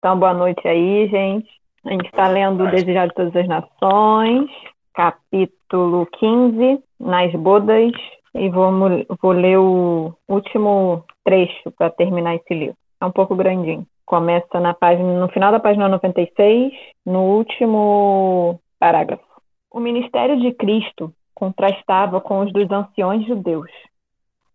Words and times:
Então, 0.00 0.18
boa 0.18 0.32
noite 0.32 0.66
aí, 0.66 1.06
gente. 1.08 1.46
A 1.84 1.90
gente 1.90 2.06
está 2.06 2.26
lendo 2.26 2.64
o 2.64 2.70
Desejar 2.70 3.08
de 3.08 3.14
Todas 3.14 3.36
as 3.36 3.46
Nações, 3.46 4.50
capítulo 4.94 6.06
15, 6.18 6.82
Nas 6.98 7.30
Bodas, 7.34 7.92
e 8.34 8.48
vou, 8.48 8.72
vou 9.20 9.32
ler 9.32 9.58
o 9.58 10.14
último 10.26 11.04
trecho 11.22 11.70
para 11.72 11.90
terminar 11.90 12.34
esse 12.34 12.54
livro. 12.54 12.76
É 12.98 13.04
um 13.04 13.12
pouco 13.12 13.36
grandinho. 13.36 13.86
Começa 14.06 14.58
na 14.58 14.72
página, 14.72 15.20
no 15.20 15.28
final 15.28 15.52
da 15.52 15.60
página 15.60 15.86
96, 15.86 16.72
no 17.04 17.36
último 17.36 18.58
parágrafo. 18.78 19.22
O 19.70 19.80
ministério 19.80 20.40
de 20.40 20.50
Cristo 20.52 21.12
contrastava 21.34 22.22
com 22.22 22.40
os 22.40 22.50
dos 22.54 22.70
anciões 22.70 23.26
judeus. 23.26 23.70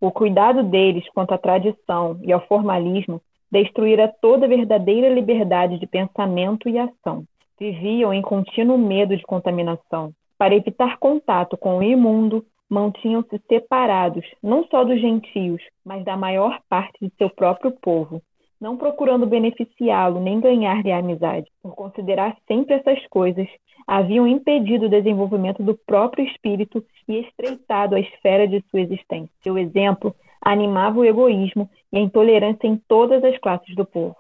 O 0.02 0.12
cuidado 0.12 0.63
deles 0.63 1.07
quanto 1.13 1.35
à 1.35 1.37
tradição 1.37 2.20
e 2.24 2.34
ao 2.34 2.41
formalismo 2.48 3.21
destruíra 3.51 4.13
toda 4.21 4.48
verdadeira 4.48 5.10
liberdade 5.10 5.79
de 5.79 5.88
pensamento 5.88 6.68
e 6.68 6.77
ação. 6.77 7.24
Viviam 7.60 8.13
em 8.13 8.21
contínuo 8.21 8.77
medo 8.77 9.15
de 9.15 9.24
contaminação. 9.24 10.12
Para 10.37 10.55
evitar 10.55 10.98
contato 10.98 11.55
com 11.55 11.77
o 11.77 11.84
imundo, 11.84 12.46
mantinham-se 12.70 13.40
separados, 13.48 14.26
não 14.43 14.65
só 14.65 14.84
dos 14.84 14.99
gentios, 14.99 15.62
mas 15.85 16.04
da 16.04 16.18
maior 16.18 16.60
parte 16.68 16.98
de 17.02 17.12
seu 17.18 17.29
próprio 17.29 17.71
povo, 17.71 18.21
não 18.60 18.76
procurando 18.76 19.26
beneficiá-lo 19.26 20.20
nem 20.20 20.40
ganhar-lhe 20.40 20.91
a 20.91 20.98
amizade. 20.98 21.48
Por 21.62 21.76
considerar 21.76 22.35
sempre 22.48 22.76
essas 22.76 23.05
coisas, 23.07 23.48
haviam 23.87 24.27
impedido 24.27 24.87
o 24.87 24.90
desenvolvimento 24.90 25.62
do 25.62 25.77
próprio 25.85 26.26
espírito 26.26 26.84
e 27.07 27.20
estreitado 27.20 27.96
a 27.96 27.99
esfera 27.99 28.48
de 28.48 28.63
sua 28.70 28.82
existência. 28.82 29.30
Seu 29.41 29.57
exemplo 29.57 30.15
animava 30.41 30.99
o 30.99 31.05
egoísmo 31.05 31.70
e 31.96 31.98
a 31.98 32.01
intolerância 32.01 32.68
em 32.68 32.76
todas 32.76 33.24
as 33.24 33.38
classes 33.38 33.74
do 33.74 33.85
povo. 33.85 34.18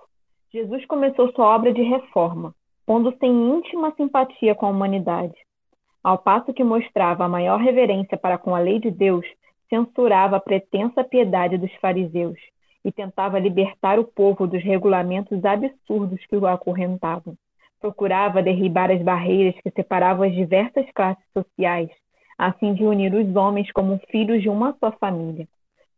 Jesus 0.51 0.85
começou 0.85 1.29
sua 1.33 1.53
obra 1.53 1.73
de 1.73 1.81
reforma, 1.81 2.55
pondo-se 2.85 3.25
em 3.25 3.57
íntima 3.57 3.93
simpatia 3.97 4.55
com 4.55 4.65
a 4.65 4.69
humanidade. 4.69 5.35
Ao 6.01 6.17
passo 6.17 6.53
que 6.53 6.63
mostrava 6.63 7.25
a 7.25 7.29
maior 7.29 7.59
reverência 7.59 8.17
para 8.17 8.37
com 8.37 8.55
a 8.55 8.59
lei 8.59 8.79
de 8.79 8.89
Deus, 8.89 9.25
censurava 9.69 10.37
a 10.37 10.39
pretensa 10.39 11.03
piedade 11.03 11.57
dos 11.57 11.73
fariseus 11.81 12.39
e 12.85 12.91
tentava 12.91 13.39
libertar 13.39 13.99
o 13.99 14.05
povo 14.05 14.47
dos 14.47 14.63
regulamentos 14.63 15.43
absurdos 15.43 16.25
que 16.27 16.37
o 16.37 16.47
acorrentavam. 16.47 17.35
Procurava 17.81 18.41
derribar 18.41 18.89
as 18.89 19.01
barreiras 19.01 19.59
que 19.61 19.71
separavam 19.71 20.25
as 20.25 20.33
diversas 20.33 20.89
classes 20.91 21.25
sociais, 21.33 21.89
a 22.37 22.53
fim 22.53 22.73
de 22.73 22.85
unir 22.85 23.13
os 23.13 23.35
homens 23.35 23.69
como 23.73 23.99
filhos 24.09 24.41
de 24.41 24.47
uma 24.47 24.73
só 24.79 24.91
família. 24.93 25.45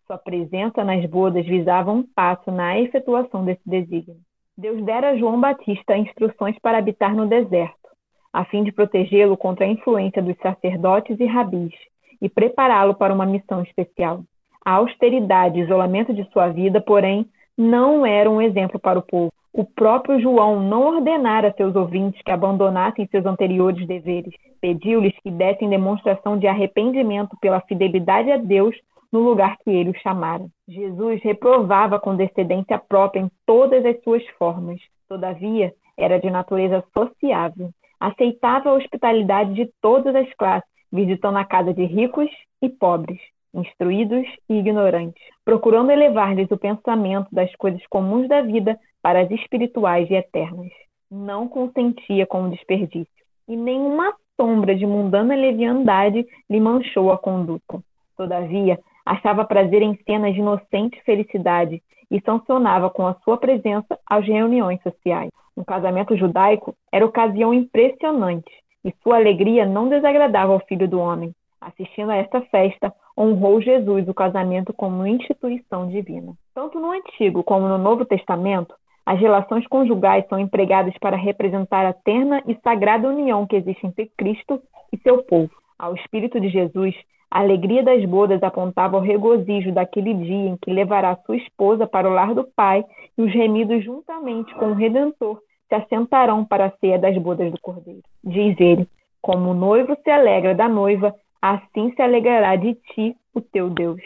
Sua 0.07 0.17
presença 0.17 0.85
nas 0.85 1.05
bodas 1.05 1.45
visava 1.45 1.91
um 1.91 2.01
passo 2.01 2.49
na 2.49 2.79
efetuação 2.79 3.43
desse 3.43 3.61
desígnio. 3.65 4.21
Deus 4.57 4.81
dera 4.85 5.09
a 5.09 5.17
João 5.17 5.37
Batista 5.37 5.97
instruções 5.97 6.57
para 6.61 6.77
habitar 6.77 7.13
no 7.13 7.27
deserto, 7.27 7.89
a 8.31 8.45
fim 8.45 8.63
de 8.63 8.71
protegê-lo 8.71 9.35
contra 9.35 9.65
a 9.65 9.67
influência 9.67 10.21
dos 10.21 10.37
sacerdotes 10.37 11.19
e 11.19 11.25
rabis 11.25 11.73
e 12.21 12.29
prepará-lo 12.29 12.95
para 12.95 13.13
uma 13.13 13.25
missão 13.25 13.61
especial. 13.63 14.21
A 14.63 14.75
austeridade 14.75 15.59
e 15.59 15.63
isolamento 15.63 16.13
de 16.13 16.23
sua 16.31 16.47
vida, 16.47 16.79
porém, 16.79 17.27
não 17.57 18.05
eram 18.05 18.37
um 18.37 18.41
exemplo 18.41 18.79
para 18.79 18.97
o 18.97 19.05
povo. 19.05 19.33
O 19.51 19.65
próprio 19.65 20.21
João 20.21 20.61
não 20.61 20.87
ordenara 20.87 21.49
a 21.49 21.53
seus 21.53 21.75
ouvintes 21.75 22.21
que 22.21 22.31
abandonassem 22.31 23.07
seus 23.07 23.25
anteriores 23.25 23.85
deveres. 23.85 24.33
Pediu-lhes 24.61 25.19
que 25.21 25.29
dessem 25.29 25.67
demonstração 25.67 26.39
de 26.39 26.47
arrependimento 26.47 27.35
pela 27.41 27.59
fidelidade 27.59 28.31
a 28.31 28.37
Deus 28.37 28.73
no 29.11 29.21
lugar 29.21 29.57
que 29.57 29.69
ele 29.69 29.91
o 29.91 29.99
chamara. 29.99 30.45
Jesus 30.67 31.21
reprovava 31.23 31.99
com 31.99 32.15
descendência 32.15 32.77
própria 32.77 33.21
em 33.21 33.31
todas 33.45 33.85
as 33.85 34.01
suas 34.03 34.25
formas. 34.37 34.79
Todavia, 35.07 35.73
era 35.97 36.19
de 36.19 36.29
natureza 36.29 36.83
sociável. 36.93 37.71
Aceitava 37.99 38.69
a 38.69 38.73
hospitalidade 38.73 39.53
de 39.53 39.69
todas 39.81 40.15
as 40.15 40.31
classes, 40.35 40.69
visitando 40.91 41.37
a 41.37 41.45
casa 41.45 41.73
de 41.73 41.83
ricos 41.85 42.29
e 42.61 42.69
pobres, 42.69 43.19
instruídos 43.53 44.27
e 44.47 44.59
ignorantes, 44.59 45.21
procurando 45.43 45.91
elevar-lhes 45.91 46.49
o 46.51 46.57
pensamento 46.57 47.27
das 47.31 47.53
coisas 47.55 47.81
comuns 47.87 48.27
da 48.27 48.41
vida 48.41 48.79
para 49.01 49.21
as 49.21 49.31
espirituais 49.31 50.09
e 50.09 50.13
eternas. 50.13 50.71
Não 51.09 51.47
consentia 51.47 52.27
com 52.27 52.43
o 52.43 52.49
desperdício, 52.51 53.07
e 53.47 53.55
nenhuma 53.55 54.13
sombra 54.39 54.75
de 54.75 54.85
mundana 54.85 55.35
leviandade 55.35 56.25
lhe 56.49 56.59
manchou 56.59 57.11
a 57.11 57.17
conduta. 57.17 57.81
Todavia, 58.15 58.79
achava 59.07 59.45
prazer 59.45 59.81
em 59.81 59.97
cenas 60.05 60.33
de 60.33 60.39
inocente 60.39 61.01
felicidade 61.03 61.81
e 62.11 62.21
sancionava 62.21 62.89
com 62.89 63.05
a 63.05 63.15
sua 63.23 63.37
presença 63.37 63.97
as 64.05 64.25
reuniões 64.25 64.81
sociais. 64.81 65.31
Um 65.55 65.63
casamento 65.63 66.15
judaico 66.15 66.75
era 66.91 67.05
ocasião 67.05 67.53
impressionante 67.53 68.51
e 68.85 68.93
sua 69.01 69.15
alegria 69.17 69.65
não 69.65 69.89
desagradava 69.89 70.53
ao 70.53 70.59
filho 70.59 70.87
do 70.87 70.99
homem. 70.99 71.33
Assistindo 71.59 72.11
a 72.11 72.15
esta 72.15 72.41
festa, 72.41 72.93
honrou 73.17 73.59
Jesus 73.59 74.07
o 74.07 74.13
casamento 74.13 74.71
como 74.71 75.07
instituição 75.07 75.87
divina. 75.87 76.33
Tanto 76.53 76.79
no 76.79 76.91
Antigo 76.91 77.43
como 77.43 77.67
no 77.67 77.77
Novo 77.77 78.05
Testamento, 78.05 78.75
as 79.05 79.19
relações 79.19 79.65
conjugais 79.67 80.25
são 80.27 80.37
empregadas 80.37 80.93
para 80.99 81.17
representar 81.17 81.85
a 81.85 81.93
terna 81.93 82.43
e 82.47 82.55
sagrada 82.63 83.07
união 83.07 83.47
que 83.47 83.55
existe 83.55 83.87
entre 83.87 84.11
Cristo 84.17 84.61
e 84.93 84.97
seu 84.97 85.23
povo. 85.23 85.51
Ao 85.79 85.95
Espírito 85.95 86.39
de 86.39 86.49
Jesus, 86.49 86.95
a 87.29 87.39
alegria 87.39 87.83
das 87.83 88.03
bodas 88.05 88.41
apontava 88.41 88.95
ao 88.95 89.03
regozijo 89.03 89.71
daquele 89.71 90.13
dia 90.13 90.49
em 90.49 90.57
que 90.57 90.71
levará 90.71 91.15
sua 91.25 91.35
esposa 91.35 91.85
para 91.85 92.09
o 92.09 92.13
lar 92.13 92.33
do 92.33 92.45
Pai 92.55 92.85
e 93.17 93.21
os 93.21 93.33
remidos 93.33 93.83
juntamente 93.83 94.53
com 94.55 94.67
o 94.67 94.73
Redentor 94.73 95.41
se 95.67 95.75
assentarão 95.75 96.45
para 96.45 96.67
a 96.67 96.71
ceia 96.77 96.97
das 96.97 97.17
bodas 97.17 97.51
do 97.51 97.59
Cordeiro. 97.59 98.03
Diz 98.23 98.57
ele: 98.59 98.87
Como 99.21 99.51
o 99.51 99.53
noivo 99.53 99.97
se 100.01 100.09
alegra 100.09 100.55
da 100.55 100.69
noiva, 100.69 101.13
assim 101.41 101.93
se 101.93 102.01
alegrará 102.01 102.55
de 102.55 102.73
ti 102.75 103.15
o 103.33 103.41
teu 103.41 103.69
Deus. 103.69 104.01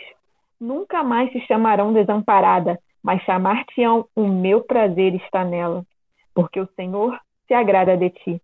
Nunca 0.60 1.04
mais 1.04 1.32
te 1.32 1.40
chamarão 1.42 1.94
desamparada, 1.94 2.80
mas 3.04 3.22
chamar-te-ão 3.24 4.06
o 4.16 4.28
meu 4.28 4.62
prazer 4.62 5.14
está 5.16 5.44
nela, 5.44 5.84
porque 6.34 6.60
o 6.60 6.70
Senhor 6.76 7.20
se 7.48 7.54
agrada 7.54 7.96
de 7.96 8.10
ti. 8.10 8.42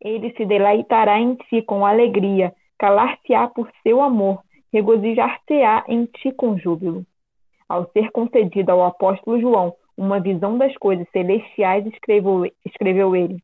Ele 0.00 0.32
se 0.36 0.44
deleitará 0.44 1.20
em 1.20 1.34
ti 1.34 1.62
com 1.62 1.86
alegria 1.86 2.52
calar-se-á 2.82 3.46
por 3.46 3.70
seu 3.84 4.02
amor, 4.02 4.40
regozijar-se-á 4.72 5.84
em 5.86 6.04
ti 6.06 6.32
com 6.32 6.58
júbilo. 6.58 7.06
Ao 7.68 7.88
ser 7.92 8.10
concedida 8.10 8.72
ao 8.72 8.84
apóstolo 8.84 9.40
João 9.40 9.72
uma 9.96 10.18
visão 10.18 10.58
das 10.58 10.76
coisas 10.78 11.06
celestiais, 11.12 11.86
escreveu, 11.86 12.50
escreveu 12.66 13.14
ele, 13.14 13.36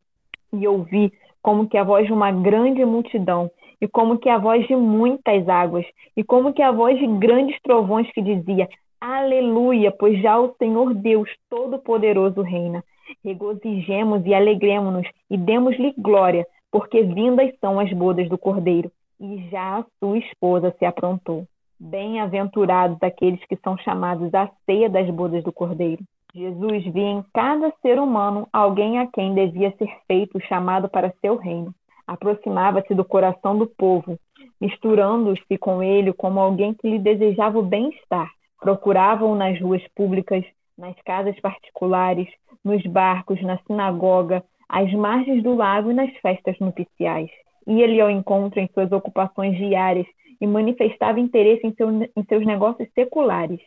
e 0.52 0.66
ouvi 0.66 1.12
como 1.40 1.68
que 1.68 1.78
a 1.78 1.84
voz 1.84 2.06
de 2.06 2.12
uma 2.12 2.32
grande 2.32 2.84
multidão, 2.84 3.48
e 3.80 3.86
como 3.86 4.18
que 4.18 4.28
a 4.28 4.38
voz 4.38 4.66
de 4.66 4.74
muitas 4.74 5.48
águas, 5.48 5.86
e 6.16 6.24
como 6.24 6.52
que 6.52 6.60
a 6.60 6.72
voz 6.72 6.98
de 6.98 7.06
grandes 7.06 7.56
trovões 7.62 8.10
que 8.10 8.20
dizia: 8.20 8.68
Aleluia, 9.00 9.92
pois 9.92 10.20
já 10.20 10.36
o 10.36 10.52
Senhor 10.58 10.94
Deus 10.94 11.30
Todo-Poderoso 11.48 12.42
reina. 12.42 12.82
Regozijemos 13.24 14.26
e 14.26 14.34
alegremos-nos 14.34 15.06
e 15.30 15.36
demos-lhe 15.36 15.94
glória, 15.96 16.44
porque 16.72 17.04
vindas 17.04 17.54
são 17.60 17.78
as 17.78 17.92
bodas 17.92 18.28
do 18.28 18.36
Cordeiro 18.36 18.90
e 19.20 19.48
já 19.50 19.78
a 19.78 19.84
sua 19.98 20.18
esposa 20.18 20.74
se 20.78 20.84
aprontou. 20.84 21.46
Bem-aventurados 21.78 22.98
aqueles 23.02 23.44
que 23.46 23.56
são 23.56 23.76
chamados 23.78 24.32
à 24.34 24.50
ceia 24.66 24.88
das 24.88 25.08
bodas 25.10 25.42
do 25.44 25.52
Cordeiro. 25.52 26.02
Jesus 26.34 26.84
via 26.92 27.08
em 27.08 27.24
cada 27.32 27.72
ser 27.82 27.98
humano 27.98 28.48
alguém 28.52 28.98
a 28.98 29.06
quem 29.06 29.34
devia 29.34 29.74
ser 29.76 29.90
feito 30.06 30.38
o 30.38 30.40
chamado 30.40 30.88
para 30.88 31.14
seu 31.20 31.36
reino. 31.36 31.74
Aproximava-se 32.06 32.94
do 32.94 33.04
coração 33.04 33.56
do 33.56 33.66
povo, 33.66 34.18
misturando-se 34.60 35.58
com 35.58 35.82
ele 35.82 36.12
como 36.12 36.40
alguém 36.40 36.74
que 36.74 36.88
lhe 36.88 36.98
desejava 36.98 37.58
o 37.58 37.62
bem-estar. 37.62 38.30
Procuravam 38.60 39.34
nas 39.34 39.60
ruas 39.60 39.82
públicas, 39.94 40.44
nas 40.76 40.94
casas 41.02 41.38
particulares, 41.40 42.28
nos 42.64 42.82
barcos, 42.84 43.40
na 43.42 43.58
sinagoga, 43.66 44.42
às 44.68 44.92
margens 44.92 45.42
do 45.42 45.54
lago 45.54 45.90
e 45.90 45.94
nas 45.94 46.12
festas 46.18 46.58
nupciais 46.58 47.30
ia-lhe 47.68 48.00
ao 48.00 48.10
encontro 48.10 48.58
em 48.58 48.68
suas 48.72 48.90
ocupações 48.90 49.56
diárias 49.56 50.06
e 50.40 50.46
manifestava 50.46 51.20
interesse 51.20 51.66
em, 51.66 51.74
seu, 51.74 51.90
em 51.90 52.24
seus 52.28 52.46
negócios 52.46 52.88
seculares. 52.94 53.60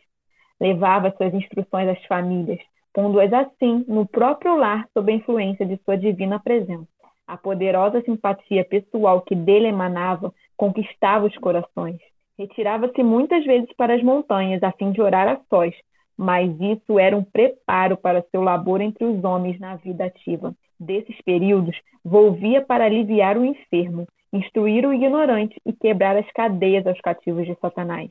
levava 0.60 1.12
suas 1.16 1.34
instruções 1.34 1.88
às 1.88 2.04
famílias, 2.06 2.60
pondo-as 2.92 3.32
assim 3.32 3.84
no 3.88 4.06
próprio 4.06 4.56
lar 4.56 4.86
sob 4.92 5.10
a 5.10 5.16
influência 5.16 5.66
de 5.66 5.76
sua 5.84 5.96
divina 5.96 6.38
presença. 6.38 6.86
A 7.26 7.36
poderosa 7.36 8.02
simpatia 8.02 8.64
pessoal 8.64 9.22
que 9.22 9.34
dele 9.34 9.68
emanava 9.68 10.32
conquistava 10.56 11.26
os 11.26 11.36
corações. 11.38 11.98
Retirava-se 12.38 13.02
muitas 13.02 13.44
vezes 13.44 13.72
para 13.76 13.94
as 13.94 14.02
montanhas 14.02 14.62
a 14.62 14.72
fim 14.72 14.92
de 14.92 15.00
orar 15.00 15.28
a 15.28 15.40
sós, 15.48 15.74
mas 16.16 16.50
isso 16.60 16.98
era 16.98 17.16
um 17.16 17.24
preparo 17.24 17.96
para 17.96 18.24
seu 18.30 18.42
labor 18.42 18.80
entre 18.80 19.04
os 19.04 19.22
homens 19.24 19.58
na 19.58 19.76
vida 19.76 20.04
ativa. 20.04 20.54
Desses 20.78 21.20
períodos, 21.22 21.76
volvia 22.04 22.60
para 22.60 22.84
aliviar 22.84 23.38
o 23.38 23.44
enfermo, 23.44 24.06
instruir 24.32 24.86
o 24.86 24.92
ignorante 24.92 25.60
e 25.64 25.72
quebrar 25.72 26.16
as 26.16 26.30
cadeias 26.32 26.86
aos 26.86 27.00
cativos 27.00 27.46
de 27.46 27.54
Satanás. 27.60 28.10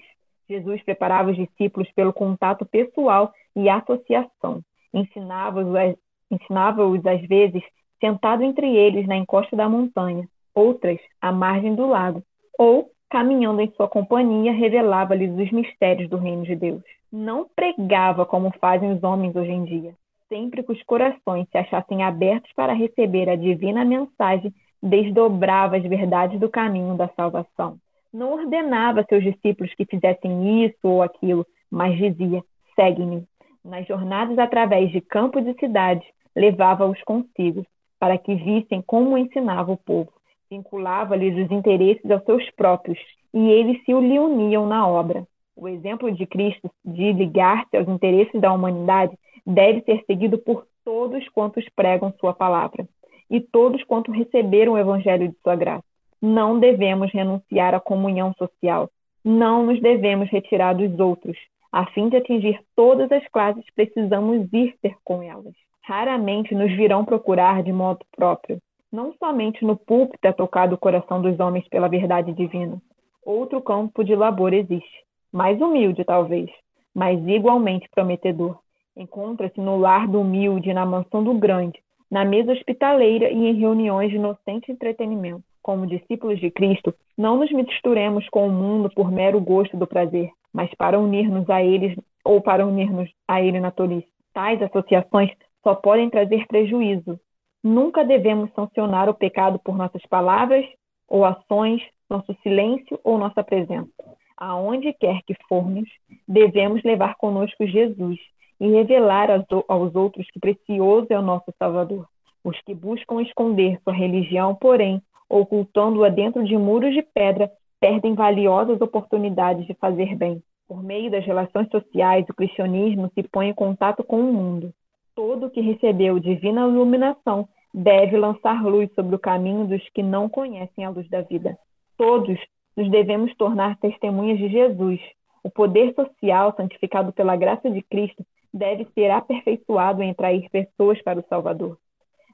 Jesus 0.50 0.84
preparava 0.84 1.32
os 1.32 1.38
discípulos 1.38 1.90
pelo 1.94 2.14
contato 2.14 2.66
pessoal 2.66 3.32
e 3.56 3.70
associação. 3.70 4.62
Ensinava-os, 4.94 5.96
ensinava-os 6.30 7.06
às 7.06 7.22
vezes, 7.22 7.64
sentado 8.00 8.44
entre 8.44 8.76
eles 8.76 9.08
na 9.08 9.16
encosta 9.16 9.56
da 9.56 9.70
montanha, 9.70 10.28
outras 10.54 11.00
à 11.22 11.32
margem 11.32 11.76
do 11.76 11.88
lago, 11.88 12.22
ou, 12.58 12.92
caminhando 13.10 13.62
em 13.62 13.72
sua 13.72 13.88
companhia, 13.88 14.52
revelava-lhes 14.52 15.32
os 15.32 15.52
mistérios 15.52 16.10
do 16.10 16.18
reino 16.18 16.44
de 16.44 16.56
Deus. 16.56 16.84
Não 17.12 17.48
pregava 17.56 18.26
como 18.26 18.52
fazem 18.60 18.92
os 18.92 19.04
homens 19.04 19.36
hoje 19.36 19.52
em 19.52 19.64
dia. 19.64 19.94
Sempre 20.32 20.64
que 20.64 20.72
os 20.72 20.82
corações 20.84 21.46
se 21.52 21.58
achassem 21.58 22.04
abertos 22.04 22.50
para 22.56 22.72
receber 22.72 23.30
a 23.30 23.36
divina 23.36 23.84
mensagem, 23.84 24.54
desdobrava 24.82 25.76
as 25.76 25.84
verdades 25.84 26.40
do 26.40 26.48
caminho 26.48 26.96
da 26.96 27.10
salvação. 27.10 27.76
Não 28.14 28.32
ordenava 28.32 29.02
a 29.02 29.04
seus 29.04 29.26
discípulos 29.26 29.74
que 29.76 29.84
fizessem 29.84 30.64
isso 30.64 30.78
ou 30.84 31.04
aquilo, 31.04 31.46
mas 31.70 31.98
dizia: 31.98 32.42
segue-me. 32.78 33.26
Nas 33.62 33.86
jornadas 33.86 34.40
através 34.40 34.90
de 34.92 35.02
campos 35.02 35.46
e 35.46 35.54
cidades, 35.60 36.08
levava-os 36.34 37.04
consigo, 37.04 37.66
para 38.00 38.18
que 38.18 38.34
vissem 38.34 38.82
como 38.82 39.18
ensinava 39.18 39.74
o 39.74 39.78
povo. 39.78 40.14
Vinculava-lhes 40.50 41.46
os 41.46 41.52
interesses 41.52 42.10
aos 42.10 42.24
seus 42.24 42.50
próprios, 42.52 43.00
e 43.34 43.50
eles 43.50 43.84
se 43.84 43.92
lhe 43.92 44.18
uniam 44.18 44.66
na 44.66 44.88
obra. 44.88 45.28
O 45.58 45.68
exemplo 45.68 46.10
de 46.10 46.26
Cristo 46.26 46.72
de 46.86 47.12
ligar-se 47.12 47.76
aos 47.76 47.90
interesses 47.90 48.40
da 48.40 48.54
humanidade 48.54 49.14
deve 49.46 49.82
ser 49.82 50.04
seguido 50.06 50.38
por 50.38 50.66
todos 50.84 51.28
quantos 51.30 51.68
pregam 51.76 52.14
sua 52.20 52.34
palavra 52.34 52.88
e 53.30 53.40
todos 53.40 53.84
quantos 53.84 54.16
receberam 54.16 54.74
o 54.74 54.78
evangelho 54.78 55.30
de 55.30 55.38
sua 55.42 55.56
graça. 55.56 55.84
Não 56.22 56.60
devemos 56.60 57.12
renunciar 57.12 57.74
à 57.74 57.80
comunhão 57.80 58.34
social. 58.38 58.90
Não 59.24 59.66
nos 59.66 59.82
devemos 59.82 60.30
retirar 60.30 60.74
dos 60.74 61.00
outros. 61.00 61.38
A 61.72 61.86
fim 61.88 62.10
de 62.10 62.18
atingir 62.18 62.60
todas 62.76 63.12
as 63.12 63.28
classes, 63.30 63.64
precisamos 63.74 64.52
ir 64.52 64.76
ter 64.82 64.96
com 65.04 65.24
elas 65.24 65.54
raramente 65.82 66.54
nos 66.56 66.72
virão 66.72 67.04
procurar 67.04 67.64
de 67.64 67.74
modo 67.74 68.00
próprio. 68.16 68.62
Não 68.92 69.14
somente 69.14 69.64
no 69.66 69.76
púlpito 69.76 70.26
é 70.26 70.32
tocado 70.32 70.76
o 70.76 70.78
coração 70.78 71.22
dos 71.22 71.40
homens 71.40 71.68
pela 71.68 71.88
verdade 71.88 72.34
divina. 72.34 72.82
Outro 73.26 73.62
campo 73.62 74.04
de 74.04 74.16
labor 74.16 74.54
existe, 74.54 75.04
mais 75.32 75.60
humilde 75.62 76.04
talvez, 76.04 76.50
mas 76.94 77.20
igualmente 77.28 77.90
prometedor. 77.94 78.58
Encontra-se 79.02 79.60
no 79.60 79.80
lar 79.80 80.08
do 80.08 80.22
humilde, 80.22 80.72
na 80.72 80.86
mansão 80.86 81.24
do 81.24 81.34
grande, 81.34 81.82
na 82.10 82.24
mesa 82.24 82.52
hospitaleira 82.52 83.32
e 83.32 83.48
em 83.48 83.54
reuniões 83.60 84.12
de 84.12 84.18
inocente 84.18 84.72
entretenimento. 84.72 85.44
Como 85.60 85.88
discípulos 85.88 86.40
de 86.40 86.52
Cristo, 86.52 86.94
não 87.18 87.38
nos 87.38 87.52
misturemos 87.52 88.30
com 88.30 88.46
o 88.46 88.52
mundo 88.52 88.92
por 88.94 89.12
mero 89.12 89.42
gosto 89.42 89.76
do 89.76 89.88
prazer, 89.88 90.30
mas 90.54 90.72
para 90.76 91.00
unir-nos 91.00 91.50
a 91.50 91.64
eles 91.64 91.98
ou 92.24 92.42
para 92.42 92.64
unir-nos 92.64 93.10
a 93.28 93.42
ele 93.42 93.60
na 93.60 93.72
tolice. 93.72 94.08
Tais 94.36 94.62
associações 94.62 95.32
só 95.64 95.74
podem 95.74 96.08
trazer 96.08 96.46
prejuízo. 96.46 97.20
Nunca 97.64 98.06
devemos 98.06 98.54
sancionar 98.54 99.10
o 99.10 99.16
pecado 99.16 99.60
por 99.64 99.76
nossas 99.76 100.06
palavras 100.06 100.64
ou 101.08 101.26
ações, 101.26 101.82
nosso 102.08 102.36
silêncio 102.44 103.00
ou 103.04 103.18
nossa 103.18 103.44
presença. 103.44 103.90
Aonde 104.38 104.94
quer 104.94 105.24
que 105.24 105.36
formos, 105.50 105.90
devemos 106.28 106.84
levar 106.84 107.16
conosco 107.16 107.66
Jesus 107.66 108.20
e 108.62 108.70
revelar 108.70 109.28
aos 109.68 109.96
outros 109.96 110.26
que 110.32 110.40
precioso 110.40 111.08
é 111.10 111.20
o 111.20 111.22
nosso 111.22 111.54
Salvador. 111.60 112.08
Os 112.42 112.58
que 112.62 112.74
buscam 112.74 113.22
esconder 113.22 113.78
sua 113.84 113.92
religião, 113.92 114.56
porém, 114.56 115.02
ocultando-a 115.28 116.08
dentro 116.08 116.46
de 116.46 116.58
muros 116.58 116.94
de 116.94 117.02
pedra, 117.02 117.52
perdem 117.80 118.14
valiosas 118.14 118.80
oportunidades 118.80 119.68
de 119.68 119.74
fazer 119.74 120.16
bem. 120.16 120.42
Por 120.66 120.82
meio 120.82 121.12
das 121.12 121.26
relações 121.26 121.68
sociais, 121.70 122.26
o 122.30 122.34
cristianismo 122.34 123.12
se 123.14 123.24
põe 123.24 123.50
em 123.50 123.54
contato 123.54 124.02
com 124.02 124.22
o 124.22 124.32
mundo 124.32 124.74
todo 125.16 125.50
que 125.50 125.62
recebeu 125.62 126.20
divina 126.20 126.68
iluminação 126.68 127.48
deve 127.74 128.18
lançar 128.18 128.64
luz 128.64 128.92
sobre 128.94 129.16
o 129.16 129.20
caminho 129.20 129.68
dos 129.68 129.88
que 129.90 130.04
não 130.04 130.28
conhecem 130.28 130.84
a 130.84 130.90
luz 130.90 131.08
da 131.10 131.22
vida. 131.22 131.58
Todos 131.98 132.40
nos 132.76 132.90
devemos 132.90 133.32
tornar 133.36 133.78
testemunhas 133.78 134.40
de 134.40 134.50
Jesus. 134.50 135.00
O 135.44 135.50
poder 135.50 135.94
social, 135.94 136.54
santificado 136.56 137.14
pela 137.14 137.36
graça 137.36 137.70
de 137.70 137.82
Cristo, 137.84 138.26
deve 138.54 138.88
ser 138.94 139.10
aperfeiçoado 139.12 140.04
em 140.04 140.12
atrair 140.12 140.50
pessoas 140.50 141.02
para 141.02 141.20
o 141.20 141.26
Salvador. 141.28 141.78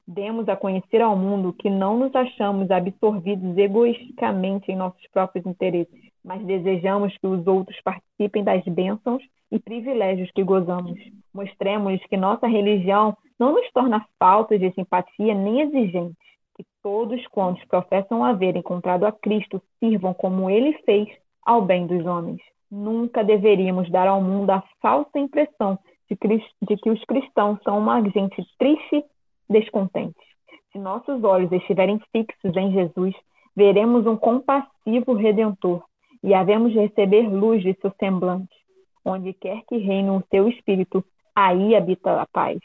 Demos 0.06 0.48
a 0.48 0.56
conhecer 0.56 1.02
ao 1.02 1.14
mundo 1.14 1.52
que 1.52 1.68
não 1.68 1.98
nos 1.98 2.14
achamos 2.14 2.70
absorvidos 2.70 3.56
egoisticamente 3.58 4.72
em 4.72 4.76
nossos 4.76 5.06
próprios 5.12 5.44
interesses, 5.44 6.10
mas 6.24 6.42
desejamos 6.46 7.16
que 7.18 7.26
os 7.26 7.46
outros 7.46 7.78
participem 7.82 8.42
das 8.42 8.64
bênçãos 8.64 9.22
e 9.52 9.58
privilégios 9.58 10.30
que 10.32 10.42
gozamos. 10.42 10.98
Mostremos 11.32 12.00
que 12.06 12.16
nossa 12.16 12.46
religião 12.46 13.16
não 13.38 13.52
nos 13.52 13.70
torna 13.72 14.04
falta 14.18 14.58
de 14.58 14.72
simpatia 14.72 15.34
nem 15.34 15.60
exigentes. 15.60 16.16
Que 16.56 16.64
todos 16.82 17.24
quantos 17.28 17.64
professam 17.66 18.24
haver 18.24 18.56
encontrado 18.56 19.04
a 19.04 19.12
Cristo 19.12 19.62
sirvam 19.78 20.12
como 20.12 20.50
ele 20.50 20.72
fez 20.84 21.08
ao 21.44 21.62
bem 21.62 21.86
dos 21.86 22.04
homens. 22.04 22.40
Nunca 22.70 23.22
deveríamos 23.22 23.90
dar 23.90 24.08
ao 24.08 24.20
mundo 24.20 24.50
a 24.50 24.64
falsa 24.80 25.18
impressão 25.18 25.78
de, 26.10 26.16
de 26.62 26.76
que 26.76 26.90
os 26.90 27.02
cristãos 27.04 27.58
são 27.62 27.78
uma 27.78 28.00
gente 28.02 28.44
triste, 28.58 29.04
descontente. 29.48 30.16
Se 30.72 30.78
nossos 30.78 31.24
olhos 31.24 31.50
estiverem 31.52 32.00
fixos 32.12 32.56
em 32.56 32.72
Jesus, 32.72 33.14
veremos 33.56 34.06
um 34.06 34.16
compassivo 34.16 35.14
redentor 35.14 35.82
e 36.22 36.34
havemos 36.34 36.74
receber 36.74 37.28
luz 37.28 37.62
de 37.62 37.74
seu 37.80 37.92
semblante. 37.98 38.54
Onde 39.04 39.32
quer 39.32 39.62
que 39.66 39.78
reine 39.78 40.10
o 40.10 40.22
seu 40.30 40.48
espírito, 40.48 41.04
aí 41.34 41.74
habita 41.74 42.20
a 42.20 42.26
paz. 42.26 42.58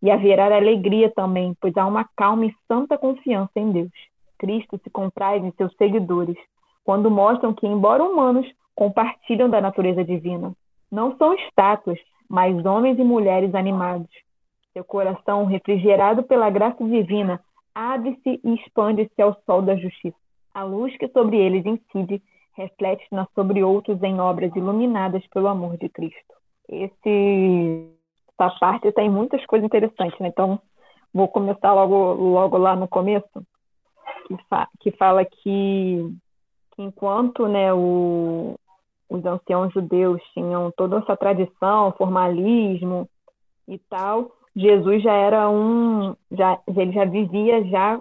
E 0.00 0.10
haverá 0.10 0.54
alegria 0.54 1.10
também, 1.10 1.56
pois 1.60 1.76
há 1.76 1.84
uma 1.84 2.08
calma 2.16 2.46
e 2.46 2.54
santa 2.68 2.96
confiança 2.96 3.52
em 3.56 3.72
Deus. 3.72 3.90
Cristo 4.38 4.78
se 4.82 4.90
compraz 4.90 5.42
em 5.42 5.50
seus 5.52 5.74
seguidores, 5.76 6.36
quando 6.84 7.10
mostram 7.10 7.52
que, 7.52 7.66
embora 7.66 8.04
humanos, 8.04 8.46
compartilham 8.74 9.50
da 9.50 9.60
natureza 9.60 10.04
divina. 10.04 10.52
Não 10.90 11.16
são 11.16 11.34
estátuas, 11.34 11.98
mas 12.28 12.64
homens 12.64 12.98
e 12.98 13.04
mulheres 13.04 13.54
animados. 13.54 14.10
Seu 14.72 14.84
coração, 14.84 15.44
refrigerado 15.44 16.22
pela 16.22 16.50
graça 16.50 16.84
divina, 16.84 17.40
abre-se 17.74 18.40
e 18.44 18.54
expande-se 18.54 19.20
ao 19.20 19.36
sol 19.46 19.62
da 19.62 19.76
justiça. 19.76 20.16
A 20.54 20.62
luz 20.62 20.96
que 20.96 21.08
sobre 21.08 21.38
eles 21.38 21.64
incide 21.64 22.22
reflete-na 22.58 23.26
sobre 23.34 23.62
outros 23.62 24.02
em 24.02 24.20
obras 24.20 24.54
iluminadas 24.56 25.24
pelo 25.28 25.46
amor 25.46 25.76
de 25.76 25.88
Cristo. 25.88 26.34
Esse, 26.68 27.88
essa 28.36 28.50
parte 28.58 28.90
tem 28.92 29.08
muitas 29.08 29.44
coisas 29.46 29.64
interessantes, 29.64 30.18
né? 30.18 30.28
Então, 30.28 30.60
vou 31.14 31.28
começar 31.28 31.72
logo, 31.72 32.14
logo 32.14 32.58
lá 32.58 32.74
no 32.74 32.88
começo, 32.88 33.46
que, 34.26 34.36
fa 34.48 34.68
que 34.80 34.90
fala 34.90 35.24
que, 35.24 36.12
enquanto 36.76 37.46
né, 37.46 37.72
o, 37.72 38.56
os 39.08 39.24
anciãos 39.24 39.72
judeus 39.72 40.20
tinham 40.34 40.70
toda 40.76 40.98
essa 40.98 41.16
tradição, 41.16 41.92
formalismo 41.92 43.08
e 43.66 43.78
tal, 43.90 44.30
Jesus 44.54 45.02
já 45.02 45.12
era 45.12 45.48
um, 45.48 46.14
já, 46.32 46.58
ele 46.66 46.92
já 46.92 47.04
vivia 47.04 47.64
já 47.64 48.00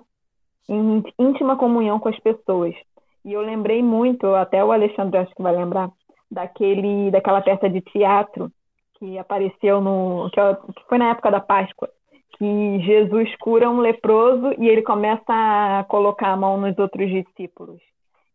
em 0.70 1.04
íntima 1.20 1.56
comunhão 1.56 2.00
com 2.00 2.10
as 2.10 2.20
pessoas. 2.20 2.76
E 3.24 3.34
eu 3.34 3.42
lembrei 3.42 3.84
muito, 3.84 4.28
até 4.36 4.64
o 4.64 4.72
Alexandre 4.72 5.20
acho 5.20 5.36
que 5.36 5.42
vai 5.42 5.56
lembrar, 5.56 5.90
daquele, 6.30 7.12
daquela 7.12 7.42
peça 7.42 7.70
de 7.70 7.82
teatro 7.82 8.52
que 8.98 9.18
apareceu 9.18 9.80
no. 9.80 10.30
que 10.32 10.84
foi 10.88 10.98
na 10.98 11.12
época 11.12 11.32
da 11.32 11.40
Páscoa, 11.40 11.90
que 12.38 12.80
Jesus 12.82 13.36
cura 13.38 13.70
um 13.70 13.80
leproso 13.80 14.54
e 14.58 14.68
ele 14.68 14.82
começa 14.82 15.24
a 15.28 15.86
colocar 15.88 16.30
a 16.30 16.38
mão 16.38 16.60
nos 16.60 16.78
outros 16.78 17.10
discípulos. 17.10 17.80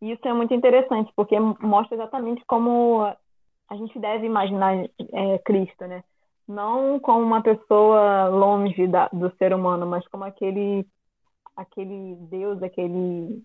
E 0.03 0.11
isso 0.11 0.27
é 0.27 0.33
muito 0.33 0.53
interessante, 0.53 1.13
porque 1.15 1.39
mostra 1.39 1.95
exatamente 1.95 2.45
como 2.45 3.03
a 3.69 3.77
gente 3.77 3.97
deve 4.01 4.27
imaginar 4.27 4.75
é, 5.13 5.39
Cristo, 5.45 5.87
né? 5.87 6.03
Não 6.47 6.99
como 6.99 7.23
uma 7.23 7.41
pessoa 7.41 8.27
longe 8.27 8.89
da, 8.89 9.09
do 9.13 9.33
ser 9.39 9.55
humano, 9.55 9.87
mas 9.87 10.07
como 10.09 10.25
aquele, 10.25 10.85
aquele 11.57 12.17
Deus, 12.29 12.61
aquele 12.65 13.41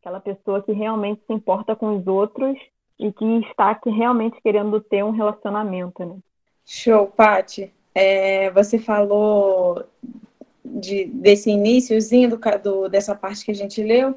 aquela 0.00 0.18
pessoa 0.18 0.60
que 0.60 0.72
realmente 0.72 1.22
se 1.24 1.32
importa 1.32 1.76
com 1.76 1.96
os 1.96 2.06
outros 2.08 2.58
e 2.98 3.12
que 3.12 3.24
está 3.46 3.70
aqui 3.70 3.88
realmente 3.88 4.40
querendo 4.42 4.80
ter 4.80 5.04
um 5.04 5.10
relacionamento, 5.10 6.04
né? 6.04 6.18
Show, 6.66 7.06
Pati. 7.06 7.72
É, 7.94 8.50
você 8.50 8.76
falou 8.76 9.84
de, 10.64 11.04
desse 11.04 11.48
iníciozinho 11.50 12.30
do, 12.30 12.40
do, 12.60 12.88
dessa 12.88 13.14
parte 13.14 13.44
que 13.44 13.52
a 13.52 13.54
gente 13.54 13.80
leu. 13.80 14.16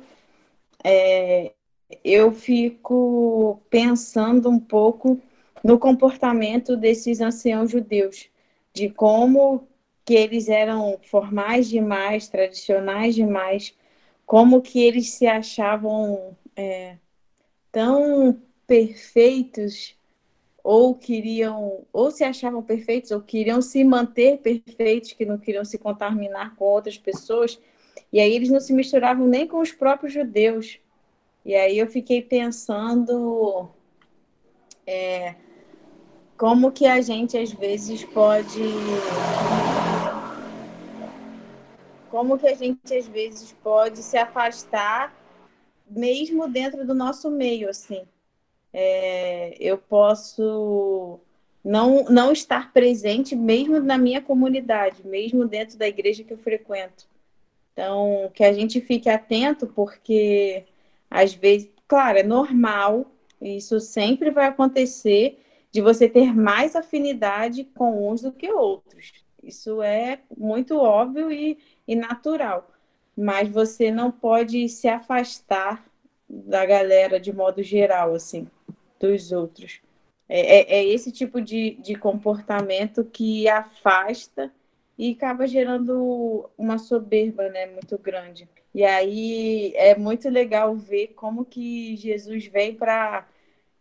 É, 0.84 1.54
eu 2.04 2.32
fico 2.32 3.62
pensando 3.70 4.50
um 4.50 4.60
pouco 4.60 5.20
no 5.64 5.80
comportamento 5.80 6.78
desses 6.78 7.22
anciãos 7.22 7.72
judeus, 7.72 8.30
de 8.74 8.90
como 8.90 9.68
que 10.06 10.14
eles 10.14 10.48
eram 10.50 11.00
formais 11.04 11.68
demais, 11.68 12.28
tradicionais 12.30 13.16
demais, 13.16 13.74
como 14.26 14.62
que 14.62 14.80
eles 14.80 15.12
se 15.12 15.26
achavam 15.26 16.36
é, 16.56 16.98
tão 17.72 18.40
perfeitos 18.68 19.96
ou 20.64 20.96
queriam 20.96 21.86
ou 21.94 22.10
se 22.10 22.24
achavam 22.24 22.62
perfeitos 22.62 23.12
ou 23.12 23.22
queriam 23.22 23.62
se 23.62 23.84
manter 23.84 24.40
perfeitos, 24.40 25.14
que 25.14 25.26
não 25.26 25.38
queriam 25.38 25.66
se 25.66 25.78
contaminar 25.78 26.56
com 26.56 26.66
outras 26.66 26.98
pessoas. 26.98 27.60
E 28.12 28.20
aí 28.20 28.34
eles 28.34 28.50
não 28.50 28.60
se 28.60 28.74
misturavam 28.74 29.28
nem 29.28 29.48
com 29.48 29.60
os 29.60 29.72
próprios 29.72 30.14
judeus. 30.14 30.80
E 31.46 31.54
aí 31.54 31.78
eu 31.78 31.86
fiquei 31.86 32.24
pensando 32.24 33.70
é, 34.88 35.36
como 36.36 36.72
que 36.72 36.88
a 36.88 37.00
gente 37.02 37.38
às 37.38 37.52
vezes 37.52 38.04
pode 38.04 38.64
como 42.10 42.40
que 42.40 42.48
a 42.48 42.56
gente 42.56 42.96
às 42.96 43.08
vezes 43.08 43.52
pode 43.64 44.02
se 44.02 44.18
afastar 44.18 45.16
mesmo 45.88 46.48
dentro 46.48 46.86
do 46.86 46.96
nosso 46.96 47.30
meio 47.30 47.70
assim. 47.70 48.04
É, 48.74 49.56
eu 49.60 49.78
posso 49.78 51.20
não 51.64 52.06
não 52.06 52.32
estar 52.32 52.74
presente 52.74 53.36
mesmo 53.36 53.80
na 53.80 54.00
minha 54.00 54.22
comunidade 54.22 55.06
mesmo 55.06 55.46
dentro 55.46 55.78
da 55.78 55.88
igreja 55.88 56.24
que 56.24 56.34
eu 56.34 56.40
frequento. 56.40 57.08
Então 57.72 58.32
que 58.34 58.44
a 58.44 58.52
gente 58.52 58.82
fique 58.82 59.10
atento 59.10 59.68
porque 59.68 60.66
às 61.16 61.34
vezes 61.34 61.70
claro 61.88 62.18
é 62.18 62.24
normal 62.24 63.12
isso 63.42 63.80
sempre 63.80 64.32
vai 64.32 64.48
acontecer 64.48 65.40
de 65.72 65.82
você 65.82 66.08
ter 66.08 66.34
mais 66.34 66.76
afinidade 66.76 67.64
com 67.76 68.10
uns 68.10 68.22
do 68.22 68.32
que 68.32 68.52
outros 68.52 69.26
isso 69.46 69.82
é 69.82 70.20
muito 70.36 70.78
óbvio 70.78 71.32
e, 71.32 71.60
e 71.88 71.96
natural. 71.96 72.72
Mas 73.16 73.48
você 73.48 73.92
não 73.92 74.12
pode 74.12 74.68
se 74.68 74.88
afastar 74.88 75.86
da 76.28 76.66
galera 76.66 77.20
de 77.20 77.32
modo 77.32 77.62
geral, 77.62 78.16
assim, 78.16 78.48
dos 79.00 79.32
outros. 79.32 79.80
É, 80.28 80.40
é, 80.40 80.80
é 80.80 80.86
esse 80.86 81.12
tipo 81.12 81.40
de, 81.40 81.76
de 81.76 81.96
comportamento 81.96 83.06
que 83.06 83.48
afasta 83.48 84.52
e 84.98 85.12
acaba 85.12 85.46
gerando 85.46 86.50
uma 86.58 86.80
soberba, 86.80 87.48
né, 87.50 87.68
muito 87.68 87.98
grande. 87.98 88.50
E 88.76 88.84
aí 88.84 89.74
é 89.76 89.96
muito 89.96 90.30
legal 90.30 90.76
ver 90.76 91.14
como 91.16 91.46
que 91.46 91.96
Jesus 91.96 92.46
vem 92.48 92.76
para 92.76 93.28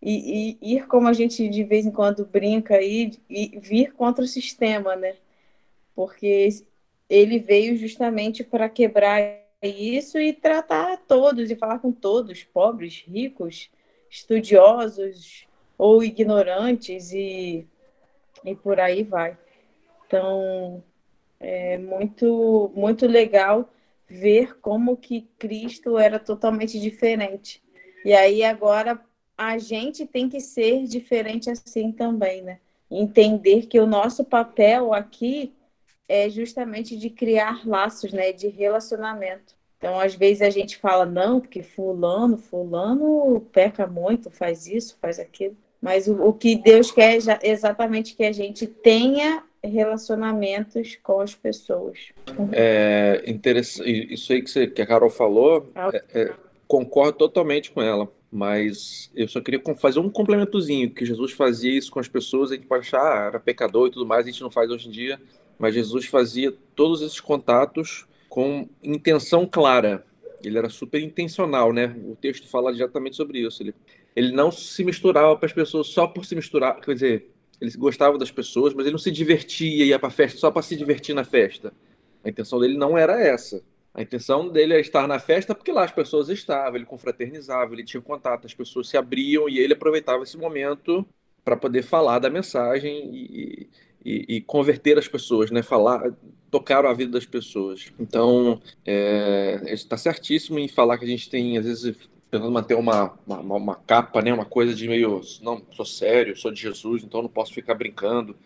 e, 0.01 0.59
e, 0.63 0.75
ir 0.77 0.87
como 0.87 1.09
a 1.09 1.13
gente 1.13 1.49
de 1.49 1.65
vez 1.65 1.85
em 1.85 1.91
quando 1.91 2.25
brinca 2.25 2.81
e, 2.81 3.13
e 3.29 3.59
vir 3.59 3.93
contra 3.95 4.25
o 4.25 4.29
sistema, 4.29 4.95
né? 4.95 5.17
porque 5.95 6.49
ele 7.09 7.41
veio 7.41 7.77
justamente 7.77 8.45
para 8.45 8.69
quebrar 8.69 9.21
isso 9.63 10.19
e 10.19 10.33
tratar 10.33 10.99
todos 11.09 11.51
e 11.51 11.57
falar 11.57 11.81
com 11.81 11.93
todos, 11.93 12.45
pobres, 12.45 13.05
ricos, 13.07 13.71
estudiosos 14.11 15.47
ou 15.77 16.05
ignorantes 16.05 17.13
e, 17.13 17.67
e 18.45 18.55
por 18.55 18.79
aí 18.79 19.03
vai. 19.03 19.37
Então, 20.07 20.85
é 21.41 21.79
muito 21.79 22.71
muito 22.77 23.07
legal 23.09 23.69
ver 24.09 24.59
como 24.61 24.97
que 24.97 25.29
Cristo 25.39 25.99
era 25.99 26.19
totalmente 26.19 26.79
diferente. 26.79 27.63
E 28.05 28.13
aí 28.13 28.43
agora 28.43 29.01
a 29.37 29.59
gente 29.59 30.07
tem 30.07 30.29
que 30.29 30.41
ser 30.41 30.85
diferente 30.85 31.51
assim 31.51 31.91
também, 31.91 32.43
né? 32.43 32.59
Entender 32.91 33.67
que 33.67 33.81
o 33.81 33.87
nosso 33.87 34.25
papel 34.25 34.93
aqui 34.93 35.53
é 36.09 36.29
justamente 36.29 36.97
de 36.97 37.11
criar 37.11 37.67
laços, 37.67 38.13
né, 38.13 38.31
de 38.31 38.49
relacionamento. 38.49 39.55
Então, 39.79 39.99
às 39.99 40.15
vezes 40.15 40.43
a 40.43 40.51
gente 40.51 40.79
fala, 40.79 41.05
não, 41.05 41.41
porque 41.41 41.63
fulano, 41.63 42.39
fulano 42.39 43.41
peca 43.53 43.87
muito, 43.87 44.31
faz 44.31 44.67
isso, 44.67 44.97
faz 45.01 45.19
aquilo. 45.19 45.57
Mas 45.81 46.09
o, 46.09 46.15
o 46.23 46.33
que 46.33 46.57
Deus 46.57 46.91
quer 46.91 47.19
é 47.19 47.51
exatamente 47.51 48.15
que 48.15 48.25
a 48.25 48.33
gente 48.33 48.67
tenha 48.67 49.43
relacionamentos 49.69 50.97
com 51.03 51.21
as 51.21 51.35
pessoas. 51.35 52.13
É 52.53 53.23
interessante, 53.27 54.13
isso 54.13 54.33
aí 54.33 54.43
que, 54.43 54.51
você, 54.51 54.67
que 54.67 54.83
a 54.83 54.87
Carol 54.87 55.11
falou, 55.11 55.71
é, 55.93 56.05
é, 56.15 56.35
concordo 56.67 57.19
totalmente 57.19 57.71
com 57.71 57.83
ela. 57.83 58.09
Mas 58.31 59.13
eu 59.15 59.29
só 59.29 59.41
queria 59.41 59.63
fazer 59.77 60.01
um 60.01 60.11
complementozinho, 60.11 60.91
que 60.91 61.07
Jesus 61.07 61.31
fazia 61.31 61.73
isso 61.73 61.93
com 61.93 62.01
as 62.01 62.09
pessoas, 62.09 62.51
a 62.51 62.57
gente 62.57 62.67
pode 62.67 62.81
achar, 62.81 63.01
ah, 63.01 63.27
era 63.27 63.39
pecador 63.39 63.87
e 63.87 63.91
tudo 63.93 64.05
mais, 64.05 64.27
a 64.27 64.31
gente 64.31 64.43
não 64.43 64.51
faz 64.51 64.71
hoje 64.71 64.89
em 64.89 64.91
dia 64.91 65.21
mas 65.59 65.75
Jesus 65.75 66.07
fazia 66.07 66.53
todos 66.75 67.03
esses 67.03 67.21
contatos 67.21 68.07
com 68.29 68.69
intenção 68.83 69.47
clara. 69.47 70.05
Ele 70.43 70.59
era 70.59 70.69
super 70.69 71.01
intencional, 71.01 71.73
né? 71.73 71.97
O 72.05 72.17
texto 72.17 72.49
fala 72.49 72.71
exatamente 72.71 73.17
sobre 73.17 73.39
isso. 73.41 73.63
Ele, 73.63 73.75
ele 74.15 74.33
não 74.33 74.51
se 74.51 74.85
misturava 74.85 75.37
para 75.37 75.47
as 75.47 75.53
pessoas 75.53 75.87
só 75.89 76.07
por 76.07 76.25
se 76.25 76.35
misturar, 76.35 76.81
quer 76.81 76.95
dizer, 76.95 77.31
ele 77.61 77.71
gostava 77.77 78.19
das 78.19 78.31
pessoas, 78.31 78.75
mas 78.75 78.87
ele 78.87 78.93
não 78.93 78.99
se 78.99 79.11
divertia, 79.11 79.85
ia 79.85 79.99
para 79.99 80.11
festa 80.11 80.39
só 80.39 80.51
para 80.51 80.63
se 80.63 80.77
divertir 80.77 81.15
na 81.15 81.25
festa. 81.25 81.73
A 82.25 82.29
intenção 82.29 82.59
dele 82.59 82.77
não 82.77 82.97
era 82.97 83.21
essa. 83.21 83.63
A 83.93 84.03
intenção 84.03 84.49
dele 84.49 84.73
era 84.73 84.81
estar 84.81 85.07
na 85.07 85.19
festa 85.19 85.55
porque 85.55 85.71
lá 85.71 85.85
as 85.85 85.93
pessoas 85.93 86.29
estavam, 86.29 86.77
ele 86.77 86.85
confraternizava, 86.85 87.73
ele 87.73 87.85
tinha 87.85 88.01
contato, 88.01 88.47
as 88.47 88.55
pessoas 88.55 88.89
se 88.89 88.97
abriam 88.97 89.49
e 89.49 89.59
ele 89.59 89.75
aproveitava 89.75 90.25
esse 90.25 90.37
momento 90.37 91.07
para 91.45 91.57
poder 91.57 91.83
falar 91.83 92.19
da 92.19 92.29
mensagem 92.29 93.11
e, 93.15 93.69
e, 94.05 94.37
e, 94.37 94.41
converter 94.41 94.99
as 94.99 95.07
pessoas, 95.07 95.51
né? 95.51 95.63
Falar, 95.63 96.13
tocar 96.51 96.85
a 96.87 96.93
vida 96.93 97.13
das 97.13 97.27
pessoas. 97.27 97.93
Então, 97.99 98.61
é, 98.85 99.61
está 99.67 99.97
certíssimo 99.97 100.59
em 100.59 100.69
falar 100.69 100.99
que 100.99 101.05
a 101.05 101.09
gente 101.09 101.29
tem, 101.29 101.59
às 101.59 101.65
vezes, 101.65 101.97
tentando 102.35 102.51
manter 102.51 102.75
uma, 102.75 103.17
uma, 103.25 103.57
uma, 103.57 103.75
capa, 103.77 104.21
né? 104.21 104.33
Uma 104.33 104.45
coisa 104.45 104.75
de 104.75 104.89
meio, 104.89 105.21
não, 105.41 105.63
sou 105.71 105.85
sério, 105.85 106.37
sou 106.37 106.51
de 106.51 106.61
Jesus, 106.61 107.05
então 107.05 107.23
não 107.23 107.29
posso 107.29 107.55
ficar 107.55 107.75
brincando. 107.75 108.37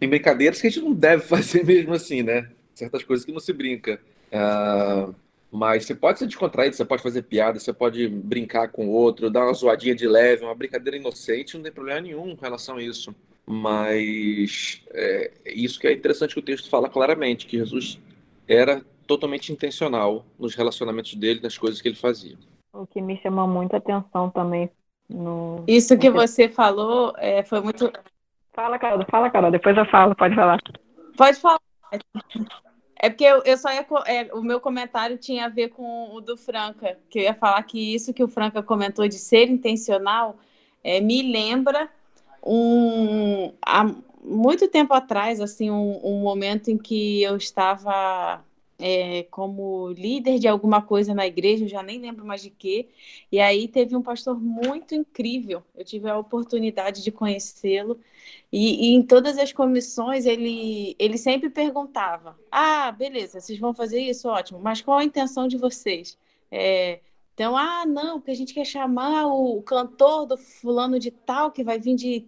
Tem 0.00 0.08
brincadeiras 0.08 0.60
que 0.60 0.66
a 0.66 0.70
gente 0.70 0.82
não 0.82 0.92
deve 0.92 1.22
fazer 1.28 1.64
mesmo 1.64 1.94
assim, 1.94 2.22
né? 2.22 2.50
Certas 2.74 3.04
coisas 3.04 3.24
que 3.24 3.30
não 3.30 3.38
se 3.38 3.52
brinca. 3.52 4.00
Uh, 4.32 5.14
mas 5.52 5.84
você 5.84 5.94
pode 5.94 6.18
ser 6.18 6.26
descontraído, 6.26 6.74
você 6.74 6.84
pode 6.84 7.02
fazer 7.02 7.22
piada, 7.22 7.60
você 7.60 7.72
pode 7.72 8.08
brincar 8.08 8.68
com 8.68 8.88
o 8.88 8.90
outro, 8.90 9.30
dar 9.30 9.44
uma 9.44 9.52
zoadinha 9.52 9.94
de 9.94 10.08
leve, 10.08 10.44
uma 10.44 10.54
brincadeira 10.54 10.96
inocente, 10.96 11.56
não 11.56 11.62
tem 11.62 11.70
problema 11.70 12.00
nenhum 12.00 12.34
com 12.34 12.44
relação 12.44 12.78
a 12.78 12.82
isso. 12.82 13.14
Mas 13.46 14.82
é, 14.90 15.30
isso 15.46 15.78
que 15.78 15.86
é 15.86 15.92
interessante 15.92 16.34
que 16.34 16.40
o 16.40 16.44
texto 16.44 16.68
fala 16.68 16.88
claramente, 16.88 17.46
que 17.46 17.58
Jesus 17.58 18.00
era 18.48 18.82
totalmente 19.06 19.52
intencional 19.52 20.26
nos 20.38 20.54
relacionamentos 20.54 21.14
dele, 21.14 21.40
nas 21.40 21.56
coisas 21.56 21.80
que 21.80 21.88
ele 21.88 21.96
fazia. 21.96 22.36
O 22.72 22.86
que 22.86 23.00
me 23.00 23.20
chamou 23.20 23.46
muita 23.46 23.76
atenção 23.76 24.30
também 24.30 24.70
no... 25.08 25.62
Isso 25.66 25.98
que 25.98 26.10
você 26.10 26.48
falou 26.48 27.12
é, 27.18 27.42
foi 27.42 27.60
muito... 27.60 27.92
Fala, 28.52 28.78
Carol, 28.78 29.04
fala, 29.10 29.30
Carol, 29.30 29.50
depois 29.50 29.76
eu 29.76 29.86
falo, 29.86 30.14
pode 30.14 30.34
falar. 30.34 30.58
Pode 31.16 31.38
falar. 31.38 31.60
É 33.02 33.10
porque 33.10 33.24
eu, 33.24 33.42
eu 33.44 33.56
só 33.56 33.72
ia. 33.72 33.84
É, 34.06 34.32
o 34.32 34.42
meu 34.42 34.60
comentário 34.60 35.18
tinha 35.18 35.46
a 35.46 35.48
ver 35.48 35.70
com 35.70 36.14
o 36.14 36.20
do 36.20 36.36
Franca, 36.36 36.96
que 37.10 37.18
eu 37.18 37.22
ia 37.24 37.34
falar 37.34 37.60
que 37.64 37.94
isso 37.94 38.14
que 38.14 38.22
o 38.22 38.28
Franca 38.28 38.62
comentou 38.62 39.08
de 39.08 39.16
ser 39.16 39.50
intencional 39.50 40.36
é, 40.84 41.00
me 41.00 41.20
lembra 41.20 41.90
um 42.44 43.52
há 43.60 43.92
muito 44.22 44.68
tempo 44.68 44.94
atrás, 44.94 45.40
assim, 45.40 45.68
um, 45.68 46.00
um 46.04 46.20
momento 46.22 46.70
em 46.70 46.78
que 46.78 47.22
eu 47.22 47.36
estava 47.36 48.40
é, 48.82 49.22
como 49.30 49.90
líder 49.92 50.40
de 50.40 50.48
alguma 50.48 50.82
coisa 50.82 51.14
na 51.14 51.24
igreja, 51.24 51.64
eu 51.64 51.68
já 51.68 51.84
nem 51.84 52.00
lembro 52.00 52.26
mais 52.26 52.42
de 52.42 52.50
quê. 52.50 52.88
E 53.30 53.38
aí 53.38 53.68
teve 53.68 53.94
um 53.96 54.02
pastor 54.02 54.40
muito 54.40 54.92
incrível. 54.92 55.62
Eu 55.72 55.84
tive 55.84 56.10
a 56.10 56.18
oportunidade 56.18 57.02
de 57.04 57.12
conhecê-lo. 57.12 58.00
E, 58.50 58.90
e, 58.90 58.94
em 58.94 59.02
todas 59.02 59.38
as 59.38 59.52
comissões 59.52 60.26
ele, 60.26 60.96
ele 60.98 61.16
sempre 61.16 61.48
perguntava: 61.48 62.36
Ah, 62.50 62.90
beleza, 62.90 63.40
vocês 63.40 63.58
vão 63.58 63.72
fazer 63.72 64.00
isso? 64.00 64.28
Ótimo, 64.28 64.58
mas 64.60 64.80
qual 64.82 64.98
a 64.98 65.04
intenção 65.04 65.46
de 65.46 65.56
vocês? 65.56 66.18
É, 66.50 67.00
então, 67.34 67.56
ah, 67.56 67.86
não, 67.86 68.18
porque 68.18 68.32
a 68.32 68.36
gente 68.36 68.52
quer 68.52 68.64
chamar 68.64 69.26
o 69.26 69.62
cantor 69.62 70.26
do 70.26 70.36
fulano 70.36 70.98
de 70.98 71.10
tal, 71.10 71.52
que 71.52 71.64
vai 71.64 71.78
vir 71.78 71.94
de 71.94 72.26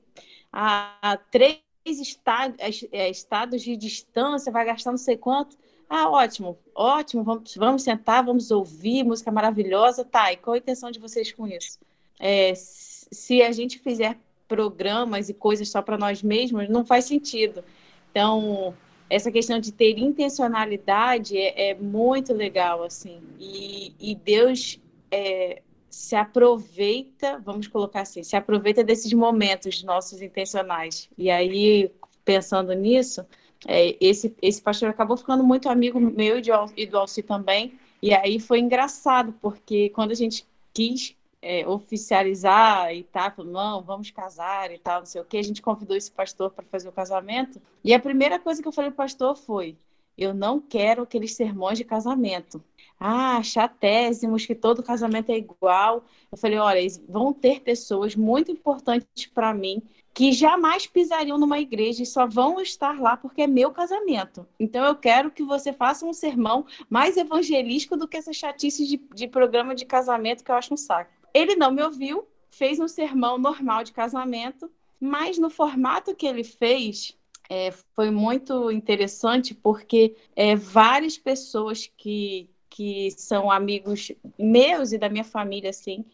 a, 0.52 0.96
a 1.02 1.16
três 1.16 1.58
estados, 1.84 2.56
estados 2.92 3.62
de 3.62 3.76
distância, 3.76 4.52
vai 4.52 4.64
gastar 4.64 4.92
não 4.92 4.99
sei 4.99 5.16
quanto. 5.16 5.56
Ah, 5.88 6.08
ótimo, 6.08 6.58
ótimo, 6.74 7.22
vamos, 7.22 7.54
vamos 7.56 7.82
sentar, 7.82 8.24
vamos 8.24 8.50
ouvir, 8.50 9.04
música 9.04 9.30
maravilhosa. 9.30 10.04
Tá, 10.04 10.32
e 10.32 10.36
qual 10.36 10.54
a 10.54 10.58
intenção 10.58 10.90
de 10.90 10.98
vocês 10.98 11.32
com 11.32 11.46
isso? 11.46 11.78
É, 12.18 12.52
se 12.54 13.42
a 13.42 13.52
gente 13.52 13.78
fizer 13.78 14.18
programas 14.48 15.28
e 15.28 15.34
coisas 15.34 15.68
só 15.68 15.82
para 15.82 15.96
nós 15.96 16.22
mesmos 16.22 16.68
não 16.68 16.84
faz 16.84 17.06
sentido. 17.06 17.64
Então, 18.10 18.74
essa 19.08 19.30
questão 19.30 19.58
de 19.58 19.72
ter 19.72 19.98
intencionalidade 19.98 21.36
é, 21.36 21.70
é 21.70 21.74
muito 21.74 22.32
legal, 22.32 22.82
assim. 22.82 23.20
E, 23.38 23.94
e 23.98 24.14
Deus 24.14 24.80
é, 25.10 25.62
se 25.90 26.16
aproveita, 26.16 27.40
vamos 27.44 27.68
colocar 27.68 28.00
assim, 28.00 28.22
se 28.22 28.36
aproveita 28.36 28.82
desses 28.82 29.12
momentos 29.12 29.82
nossos 29.82 30.20
intencionais. 30.20 31.08
E 31.16 31.30
aí, 31.30 31.90
pensando 32.24 32.72
nisso, 32.72 33.24
é, 33.66 33.97
esse, 34.00 34.35
esse 34.40 34.61
pastor 34.61 34.88
acabou 34.88 35.16
ficando 35.16 35.42
muito 35.42 35.68
amigo 35.68 36.00
meu 36.00 36.40
e 36.76 36.87
do 36.87 36.99
Alci 36.99 37.23
também. 37.23 37.78
E 38.02 38.12
aí 38.12 38.38
foi 38.38 38.59
engraçado, 38.59 39.35
porque 39.40 39.88
quando 39.90 40.11
a 40.11 40.14
gente 40.14 40.47
quis 40.73 41.16
é, 41.40 41.66
oficializar 41.66 42.94
e 42.94 43.04
tal, 43.04 43.30
falou, 43.30 43.52
não, 43.52 43.83
vamos 43.83 44.11
casar 44.11 44.71
e 44.73 44.78
tal, 44.78 45.00
não 45.00 45.06
sei 45.06 45.21
o 45.21 45.25
que, 45.25 45.37
a 45.37 45.42
gente 45.42 45.62
convidou 45.62 45.97
esse 45.97 46.11
pastor 46.11 46.50
para 46.50 46.64
fazer 46.64 46.88
o 46.88 46.92
casamento. 46.92 47.61
E 47.83 47.94
a 47.94 48.00
primeira 48.00 48.38
coisa 48.38 48.61
que 48.62 48.68
eu 48.68 48.73
falei 48.73 48.90
para 48.90 49.04
o 49.04 49.06
pastor 49.06 49.37
foi: 49.37 49.76
eu 50.16 50.33
não 50.33 50.61
quero 50.61 51.02
aqueles 51.02 51.35
sermões 51.35 51.78
de 51.78 51.85
casamento. 51.85 52.62
Ah, 52.99 53.42
chatésimos, 53.42 54.47
que 54.47 54.54
todo 54.54 54.83
casamento 54.83 55.30
é 55.30 55.37
igual. 55.37 56.04
Eu 56.30 56.38
falei: 56.38 56.59
olha, 56.59 56.80
vão 57.09 57.33
ter 57.33 57.61
pessoas 57.61 58.14
muito 58.14 58.50
importantes 58.50 59.26
para 59.26 59.52
mim 59.52 59.83
que 60.14 60.30
jamais 60.30 60.87
pisariam 60.87 61.37
numa 61.37 61.59
igreja 61.59 62.04
e 62.04 62.06
só 62.06 62.25
vão 62.25 62.61
estar 62.61 63.00
lá 63.00 63.16
porque 63.16 63.42
é 63.42 63.47
meu 63.49 63.73
casamento. 63.73 64.47
Então 64.61 64.85
eu 64.85 64.94
quero 64.94 65.33
que 65.33 65.42
você 65.42 65.73
faça 65.73 66.06
um 66.06 66.12
sermão 66.12 66.64
mais 66.88 67.16
evangelístico 67.16 67.97
do 67.97 68.06
que 68.06 68.16
essa 68.16 68.33
chatice 68.33 68.87
de, 68.87 68.97
de 69.12 69.26
programa 69.26 69.75
de 69.75 69.85
casamento 69.85 70.44
que 70.44 70.52
eu 70.52 70.54
acho 70.54 70.73
um 70.73 70.76
saco. 70.76 71.11
Ele 71.35 71.56
não 71.56 71.73
me 71.73 71.83
ouviu, 71.83 72.28
fez 72.49 72.78
um 72.78 72.87
sermão 72.87 73.37
normal 73.37 73.83
de 73.83 73.92
casamento, 73.92 74.71
mas 75.00 75.37
no 75.37 75.50
formato 75.50 76.14
que 76.14 76.26
ele 76.26 76.44
fez, 76.44 77.18
é, 77.50 77.73
foi 77.97 78.11
muito 78.12 78.71
interessante 78.71 79.52
porque 79.52 80.14
é, 80.37 80.54
várias 80.54 81.18
pessoas 81.18 81.90
que, 81.97 82.49
que 82.71 83.11
são 83.11 83.50
amigos 83.50 84.12
meus 84.38 84.92
e 84.92 84.99
da 84.99 85.09
minha 85.09 85.25
família, 85.25 85.71
assim, 85.71 86.04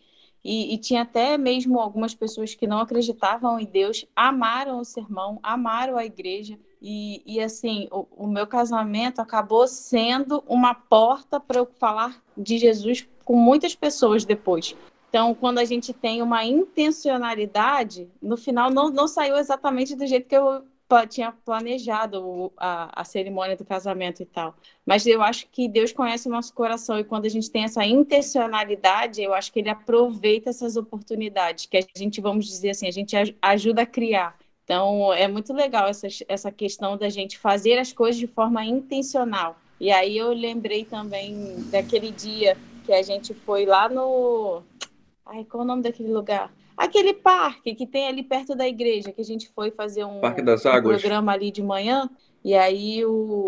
e, 0.44 0.74
e, 0.74 0.78
tinha 0.78 1.02
até 1.02 1.36
mesmo 1.36 1.78
algumas 1.78 2.14
pessoas 2.14 2.54
que 2.54 2.66
não 2.66 2.78
acreditavam 2.78 3.60
em 3.60 3.66
Deus, 3.66 4.06
amaram 4.16 4.80
o 4.80 4.84
sermão, 4.84 5.38
amaram 5.42 5.98
a 5.98 6.04
igreja. 6.04 6.58
E, 6.80 7.22
e 7.26 7.40
assim, 7.40 7.88
o, 7.90 8.06
o 8.16 8.26
meu 8.26 8.46
casamento 8.46 9.20
acabou 9.20 9.68
sendo 9.68 10.42
uma 10.48 10.74
porta 10.74 11.38
para 11.38 11.58
eu 11.58 11.66
falar 11.78 12.22
de 12.36 12.56
Jesus 12.56 13.06
com 13.22 13.36
muitas 13.36 13.74
pessoas 13.74 14.24
depois. 14.24 14.74
Então, 15.10 15.34
quando 15.34 15.58
a 15.58 15.64
gente 15.64 15.92
tem 15.92 16.22
uma 16.22 16.44
intencionalidade, 16.44 18.08
no 18.22 18.36
final 18.36 18.70
não, 18.70 18.90
não 18.90 19.06
saiu 19.08 19.36
exatamente 19.36 19.94
do 19.94 20.06
jeito 20.06 20.28
que 20.28 20.36
eu 20.36 20.64
tinha 21.08 21.32
planejado 21.32 22.52
a, 22.56 23.00
a 23.00 23.04
cerimônia 23.04 23.56
do 23.56 23.64
casamento 23.64 24.22
e 24.22 24.26
tal. 24.26 24.54
Mas 24.84 25.06
eu 25.06 25.22
acho 25.22 25.46
que 25.50 25.68
Deus 25.68 25.92
conhece 25.92 26.28
o 26.28 26.30
nosso 26.30 26.52
coração 26.52 26.98
e 26.98 27.04
quando 27.04 27.26
a 27.26 27.28
gente 27.28 27.50
tem 27.50 27.64
essa 27.64 27.84
intencionalidade, 27.84 29.22
eu 29.22 29.32
acho 29.34 29.52
que 29.52 29.60
Ele 29.60 29.70
aproveita 29.70 30.50
essas 30.50 30.76
oportunidades, 30.76 31.66
que 31.66 31.76
a 31.76 31.82
gente, 31.96 32.20
vamos 32.20 32.46
dizer 32.46 32.70
assim, 32.70 32.86
a 32.86 32.92
gente 32.92 33.16
ajuda 33.40 33.82
a 33.82 33.86
criar. 33.86 34.36
Então, 34.64 35.12
é 35.12 35.26
muito 35.26 35.52
legal 35.52 35.88
essa, 35.88 36.06
essa 36.28 36.52
questão 36.52 36.96
da 36.96 37.08
gente 37.08 37.38
fazer 37.38 37.78
as 37.78 37.92
coisas 37.92 38.18
de 38.18 38.26
forma 38.26 38.64
intencional. 38.64 39.56
E 39.80 39.90
aí 39.90 40.16
eu 40.16 40.32
lembrei 40.32 40.84
também 40.84 41.56
daquele 41.70 42.10
dia 42.10 42.56
que 42.84 42.92
a 42.92 43.02
gente 43.02 43.34
foi 43.34 43.64
lá 43.64 43.88
no 43.88 44.62
Ai, 45.32 45.44
qual 45.44 45.62
é 45.62 45.64
o 45.64 45.66
nome 45.66 45.82
daquele 45.82 46.12
lugar? 46.12 46.52
Aquele 46.80 47.12
parque 47.12 47.74
que 47.74 47.86
tem 47.86 48.08
ali 48.08 48.22
perto 48.22 48.54
da 48.54 48.66
igreja, 48.66 49.12
que 49.12 49.20
a 49.20 49.24
gente 49.24 49.50
foi 49.50 49.70
fazer 49.70 50.02
um, 50.02 50.18
parque 50.18 50.40
das 50.40 50.64
Águas. 50.64 50.96
Um 50.96 50.98
programa 50.98 51.30
ali 51.30 51.50
de 51.50 51.62
manhã. 51.62 52.08
E 52.42 52.54
aí 52.54 53.04
o. 53.04 53.44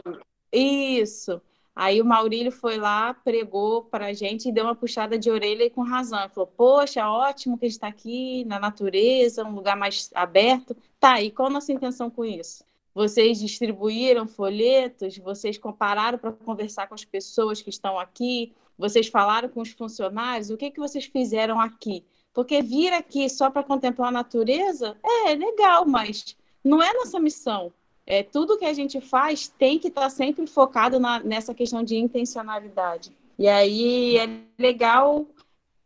Isso. 0.52 1.40
Aí 1.74 1.98
o 2.02 2.04
Maurílio 2.04 2.52
foi 2.52 2.76
lá, 2.76 3.14
pregou 3.14 3.84
para 3.84 4.08
a 4.08 4.12
gente 4.12 4.50
e 4.50 4.52
deu 4.52 4.64
uma 4.64 4.74
puxada 4.74 5.18
de 5.18 5.30
orelha 5.30 5.64
e 5.64 5.70
com 5.70 5.80
razão. 5.80 6.20
Ele 6.20 6.28
falou: 6.28 6.52
Poxa, 6.54 7.08
ótimo 7.08 7.56
que 7.56 7.64
a 7.64 7.68
gente 7.70 7.76
está 7.76 7.88
aqui 7.88 8.44
na 8.44 8.60
natureza, 8.60 9.42
um 9.42 9.54
lugar 9.54 9.78
mais 9.78 10.10
aberto. 10.14 10.76
Tá, 11.00 11.22
e 11.22 11.30
qual 11.30 11.48
a 11.48 11.52
nossa 11.52 11.72
intenção 11.72 12.10
com 12.10 12.26
isso? 12.26 12.62
Vocês 12.94 13.40
distribuíram 13.40 14.28
folhetos, 14.28 15.16
vocês 15.16 15.56
compararam 15.56 16.18
para 16.18 16.32
conversar 16.32 16.86
com 16.86 16.94
as 16.94 17.06
pessoas 17.06 17.62
que 17.62 17.70
estão 17.70 17.98
aqui, 17.98 18.52
vocês 18.76 19.08
falaram 19.08 19.48
com 19.48 19.62
os 19.62 19.70
funcionários, 19.70 20.50
o 20.50 20.56
que, 20.58 20.70
que 20.70 20.78
vocês 20.78 21.06
fizeram 21.06 21.58
aqui? 21.58 22.04
Porque 22.32 22.62
vir 22.62 22.92
aqui 22.92 23.28
só 23.28 23.50
para 23.50 23.62
contemplar 23.62 24.08
a 24.08 24.12
natureza 24.12 24.96
é 25.26 25.34
legal, 25.34 25.86
mas 25.86 26.36
não 26.64 26.82
é 26.82 26.92
nossa 26.94 27.20
missão. 27.20 27.72
É, 28.06 28.22
tudo 28.22 28.58
que 28.58 28.64
a 28.64 28.72
gente 28.72 29.00
faz 29.00 29.48
tem 29.48 29.78
que 29.78 29.88
estar 29.88 30.02
tá 30.02 30.10
sempre 30.10 30.46
focado 30.46 30.98
na, 30.98 31.20
nessa 31.20 31.54
questão 31.54 31.82
de 31.82 31.96
intencionalidade. 31.96 33.12
E 33.38 33.48
aí 33.48 34.16
é 34.16 34.28
legal 34.58 35.26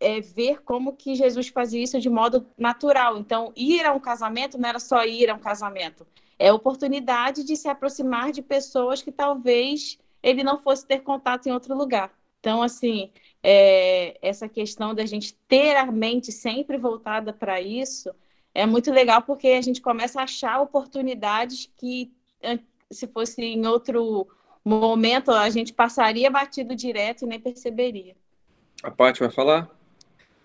é, 0.01 0.21
ver 0.21 0.63
como 0.63 0.95
que 0.95 1.15
Jesus 1.15 1.49
fazia 1.49 1.83
isso 1.83 2.01
de 2.01 2.09
modo 2.09 2.47
natural. 2.57 3.19
Então, 3.19 3.53
ir 3.57 3.85
a 3.85 3.93
um 3.93 4.01
casamento 4.01 4.59
não 4.59 4.69
era 4.69 4.79
só 4.79 5.05
ir 5.05 5.31
a 5.31 5.35
um 5.35 5.39
casamento. 5.39 6.07
É 6.39 6.53
oportunidade 6.53 7.45
de 7.45 7.57
se 7.57 7.69
aproximar 7.69 8.31
de 8.31 8.43
pessoas 8.43 9.03
que 9.03 9.11
talvez 9.11 9.99
ele 10.23 10.43
não 10.43 10.59
fosse 10.59 10.87
ter 10.87 11.01
contato 11.01 11.47
em 11.47 11.53
outro 11.53 11.75
lugar. 11.75 12.11
Então, 12.41 12.63
assim, 12.63 13.11
é, 13.43 14.19
essa 14.21 14.49
questão 14.49 14.95
da 14.95 15.07
gente 15.07 15.35
ter 15.49 15.77
a 15.77 15.87
mente 15.87 16.33
sempre 16.33 16.77
voltada 16.77 17.33
para 17.33 17.61
isso 17.61 18.11
é 18.55 18.65
muito 18.65 18.91
legal 18.91 19.23
porque 19.23 19.49
a 19.49 19.61
gente 19.61 19.83
começa 19.83 20.21
a 20.21 20.25
achar 20.25 20.61
oportunidades 20.61 21.71
que, 21.77 22.11
se 22.91 23.07
fosse 23.07 23.43
em 23.43 23.67
outro 23.67 24.27
momento, 24.65 25.31
a 25.31 25.49
gente 25.51 25.73
passaria 25.73 26.31
batido 26.31 26.75
direto 26.75 27.23
e 27.23 27.27
nem 27.29 27.39
perceberia. 27.39 28.17
A 28.83 28.91
Paty 28.91 29.21
vai 29.21 29.31
falar? 29.31 29.71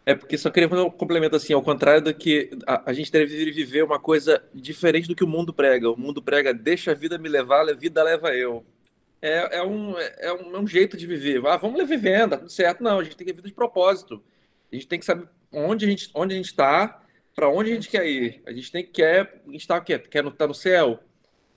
É 0.06 0.14
porque 0.14 0.38
só 0.38 0.50
queria 0.50 0.68
fazer 0.68 0.82
um 0.82 0.90
complemento 0.90 1.36
assim, 1.36 1.54
ao 1.54 1.62
contrário 1.62 2.02
do 2.02 2.14
que 2.14 2.50
a, 2.68 2.90
a, 2.90 2.94
gente 2.94 3.12
deve 3.12 3.52
viver 3.52 3.84
uma 3.84 4.00
coisa 4.00 4.44
diferente 4.54 5.08
do 5.08 5.16
que 5.16 5.24
o 5.24 5.28
mundo 5.28 5.54
prega. 5.54 5.90
O 5.90 5.98
mundo 5.98 6.22
prega, 6.22 6.54
deixa 6.54 6.92
a 6.92 6.96
vida 6.96 7.18
me 7.18 7.30
levar, 7.30 7.68
a 7.70 7.74
vida 7.74 8.04
leva 8.04 8.36
eu 8.36 8.66
é, 9.22 9.58
é, 9.58 9.64
um, 9.64 9.98
é, 9.98 10.34
um, 10.34 10.56
é 10.56 10.60
um 10.60 10.68
jeito 10.68 10.98
de 10.98 11.06
viver. 11.06 11.46
Ah, 11.46 11.58
vamos 11.58 11.88
vivendo, 11.88 12.38
tudo 12.38 12.50
certo. 12.50 12.84
Não, 12.84 13.00
a 13.00 13.04
gente 13.04 13.16
tem 13.16 13.28
que 13.28 13.34
viver 13.34 13.48
de 13.48 13.54
propósito. 13.54 14.22
A 14.72 14.76
gente 14.76 14.88
tem 14.88 15.00
que 15.00 15.06
saber 15.06 15.28
onde 15.52 15.86
a 15.86 15.88
gente 15.88 16.10
onde 16.16 16.34
a 16.34 16.38
gente 16.38 16.48
está, 16.48 17.04
para 17.36 17.48
onde 17.48 17.72
a 17.72 17.76
gente 17.76 17.90
quer 17.90 18.08
ir. 18.08 18.42
A 18.46 18.52
gente 18.52 18.72
tem 18.72 18.84
que 18.84 18.92
quer, 18.92 19.42
a 19.48 19.52
gente 19.52 19.68
tá, 19.68 19.80
quer, 19.80 20.04
estar 20.10 20.48
no 20.48 20.54
céu. 20.56 21.00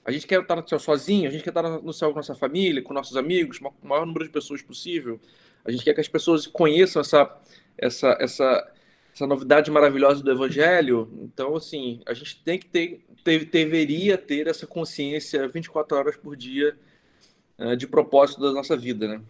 A 0.03 0.11
gente 0.11 0.27
quer 0.27 0.39
estar 0.39 0.55
no 0.55 0.67
céu 0.67 0.77
sozinho, 0.77 1.27
a 1.27 1.31
gente 1.31 1.43
quer 1.43 1.49
estar 1.49 1.63
no 1.63 1.91
céu 1.91 2.11
com 2.11 2.17
nossa 2.17 2.35
família, 2.35 2.83
com 2.83 2.93
nossos 2.93 3.17
amigos, 3.17 3.57
com 3.57 3.69
o 3.69 3.87
maior 3.87 4.05
número 4.05 4.25
de 4.25 4.31
pessoas 4.31 4.61
possível. 4.61 5.19
A 5.63 5.71
gente 5.71 5.83
quer 5.83 5.95
que 5.95 6.01
as 6.01 6.07
pessoas 6.07 6.45
conheçam 6.45 7.01
essa, 7.01 7.35
essa, 7.75 8.15
essa, 8.19 8.71
essa 9.11 9.25
novidade 9.25 9.71
maravilhosa 9.71 10.21
do 10.21 10.31
Evangelho. 10.31 11.09
Então, 11.23 11.55
assim, 11.55 12.01
a 12.05 12.13
gente 12.13 12.43
tem 12.43 12.59
que 12.59 12.67
ter, 12.67 13.03
ter 13.23 13.45
deveria 13.45 14.15
ter 14.15 14.45
essa 14.45 14.67
consciência 14.67 15.47
24 15.47 15.97
horas 15.97 16.15
por 16.15 16.35
dia 16.35 16.77
é, 16.77 16.79
de 17.77 17.87
propósito 17.87 18.41
da 18.41 18.51
nossa 18.51 18.75
vida, 18.75 19.07
né? 19.07 19.21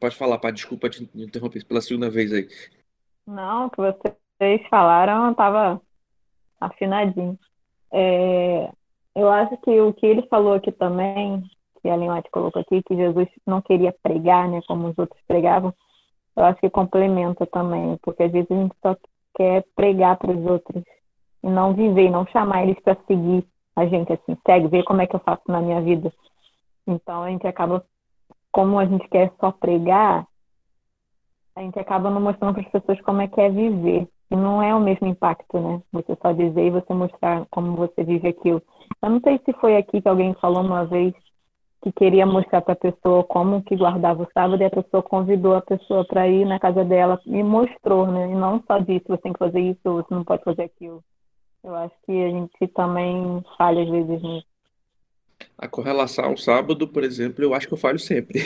Pode 0.00 0.16
falar, 0.16 0.38
pá, 0.38 0.50
desculpa 0.50 0.88
te 0.88 1.08
interromper 1.14 1.64
pela 1.64 1.80
segunda 1.80 2.08
vez 2.08 2.32
aí. 2.32 2.48
Não, 3.26 3.66
o 3.66 3.70
que 3.70 3.76
vocês 3.76 4.66
falaram 4.68 5.30
estava 5.30 5.80
afinadinho. 6.60 7.38
É, 7.92 8.70
eu 9.14 9.30
acho 9.30 9.56
que 9.58 9.80
o 9.80 9.92
que 9.92 10.06
ele 10.06 10.26
falou 10.28 10.54
aqui 10.54 10.72
também, 10.72 11.42
que 11.80 11.88
a 11.88 11.94
Ellen 11.94 12.12
White 12.12 12.30
colocou 12.30 12.62
aqui, 12.62 12.82
que 12.82 12.96
Jesus 12.96 13.28
não 13.46 13.60
queria 13.60 13.94
pregar, 14.02 14.48
né, 14.48 14.60
como 14.66 14.88
os 14.88 14.98
outros 14.98 15.20
pregavam, 15.26 15.74
eu 16.36 16.44
acho 16.44 16.60
que 16.60 16.70
complementa 16.70 17.46
também, 17.46 17.98
porque 18.02 18.22
às 18.22 18.32
vezes 18.32 18.50
a 18.50 18.54
gente 18.54 18.74
só 18.80 18.96
quer 19.36 19.64
pregar 19.74 20.16
para 20.16 20.30
os 20.30 20.46
outros 20.46 20.82
e 21.42 21.48
não 21.48 21.74
viver, 21.74 22.10
não 22.10 22.26
chamar 22.26 22.62
eles 22.62 22.80
para 22.80 22.96
seguir 23.06 23.44
a 23.76 23.86
gente 23.86 24.12
assim, 24.12 24.36
segue, 24.46 24.68
vê 24.68 24.82
como 24.82 25.00
é 25.02 25.06
que 25.06 25.16
eu 25.16 25.20
faço 25.20 25.42
na 25.48 25.60
minha 25.60 25.80
vida. 25.80 26.12
Então 26.90 27.22
a 27.22 27.30
gente 27.30 27.46
acaba, 27.46 27.84
como 28.50 28.78
a 28.78 28.84
gente 28.84 29.08
quer 29.08 29.32
só 29.40 29.52
pregar, 29.52 30.26
a 31.54 31.60
gente 31.60 31.78
acaba 31.78 32.10
não 32.10 32.20
mostrando 32.20 32.54
para 32.54 32.62
as 32.62 32.70
pessoas 32.70 33.00
como 33.02 33.20
é 33.20 33.28
que 33.28 33.40
é 33.40 33.48
viver. 33.48 34.08
E 34.30 34.36
não 34.36 34.62
é 34.62 34.74
o 34.74 34.80
mesmo 34.80 35.08
impacto, 35.08 35.58
né? 35.58 35.82
Você 35.92 36.16
só 36.22 36.32
dizer 36.32 36.66
e 36.66 36.70
você 36.70 36.94
mostrar 36.94 37.46
como 37.50 37.76
você 37.76 38.04
vive 38.04 38.28
aquilo. 38.28 38.62
Eu 39.02 39.10
não 39.10 39.20
sei 39.20 39.40
se 39.44 39.52
foi 39.54 39.76
aqui 39.76 40.00
que 40.00 40.08
alguém 40.08 40.34
falou 40.34 40.62
uma 40.62 40.84
vez 40.84 41.12
que 41.82 41.90
queria 41.92 42.26
mostrar 42.26 42.60
para 42.60 42.74
a 42.74 42.76
pessoa 42.76 43.24
como 43.24 43.62
que 43.62 43.74
guardava 43.74 44.22
o 44.22 44.28
sábado 44.32 44.62
e 44.62 44.66
a 44.66 44.70
pessoa 44.70 45.02
convidou 45.02 45.54
a 45.56 45.62
pessoa 45.62 46.04
para 46.04 46.28
ir 46.28 46.44
na 46.44 46.60
casa 46.60 46.84
dela 46.84 47.20
e 47.26 47.42
mostrou, 47.42 48.06
né? 48.06 48.30
E 48.30 48.34
não 48.34 48.62
só 48.66 48.78
disse 48.78 49.08
você 49.08 49.22
tem 49.22 49.32
que 49.32 49.38
fazer 49.38 49.60
isso, 49.60 49.80
você 49.84 50.14
não 50.14 50.24
pode 50.24 50.44
fazer 50.44 50.64
aquilo. 50.64 51.02
Eu 51.64 51.74
acho 51.74 51.94
que 52.06 52.12
a 52.24 52.30
gente 52.30 52.68
também 52.68 53.42
falha 53.58 53.82
às 53.82 53.88
vezes 53.88 54.22
nisso. 54.22 54.49
A 55.58 55.68
correlação 55.68 56.26
ao 56.26 56.36
sábado, 56.36 56.88
por 56.88 57.04
exemplo, 57.04 57.44
eu 57.44 57.54
acho 57.54 57.68
que 57.68 57.74
eu 57.74 57.78
falho 57.78 57.98
sempre. 57.98 58.40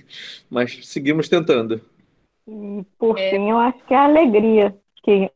Mas 0.50 0.86
seguimos 0.86 1.28
tentando. 1.28 1.80
Por 2.98 3.18
é. 3.18 3.30
fim, 3.30 3.50
eu 3.50 3.58
acho 3.58 3.78
que 3.86 3.94
é 3.94 3.96
a 3.96 4.04
alegria 4.04 4.74
que 5.02 5.30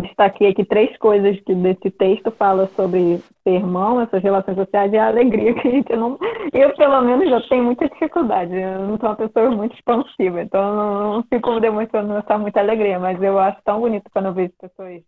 destaquei 0.00 0.48
aqui 0.48 0.64
três 0.64 0.96
coisas 0.98 1.38
que 1.40 1.54
desse 1.54 1.90
texto 1.90 2.30
fala 2.32 2.68
sobre 2.74 3.18
ser 3.44 3.54
irmão, 3.54 4.00
essas 4.00 4.22
relações 4.22 4.56
sociais 4.56 4.92
e 4.92 4.98
a 4.98 5.06
alegria 5.06 5.54
que 5.54 5.68
a 5.68 5.70
gente 5.70 5.94
não. 5.94 6.18
Eu, 6.52 6.74
pelo 6.74 7.00
menos, 7.02 7.30
já 7.30 7.40
tenho 7.48 7.64
muita 7.64 7.88
dificuldade. 7.88 8.54
Eu 8.54 8.80
não 8.80 8.98
sou 8.98 9.08
uma 9.08 9.16
pessoa 9.16 9.50
muito 9.50 9.74
expansiva, 9.74 10.42
então 10.42 10.74
não, 10.74 11.12
não 11.14 11.22
fico 11.22 11.60
demonstrando 11.60 12.12
essa 12.14 12.36
muita 12.38 12.60
alegria, 12.60 12.98
mas 12.98 13.22
eu 13.22 13.38
acho 13.38 13.58
tão 13.64 13.80
bonito 13.80 14.10
quando 14.12 14.26
eu 14.26 14.34
vejo 14.34 14.52
pessoas 14.60 15.02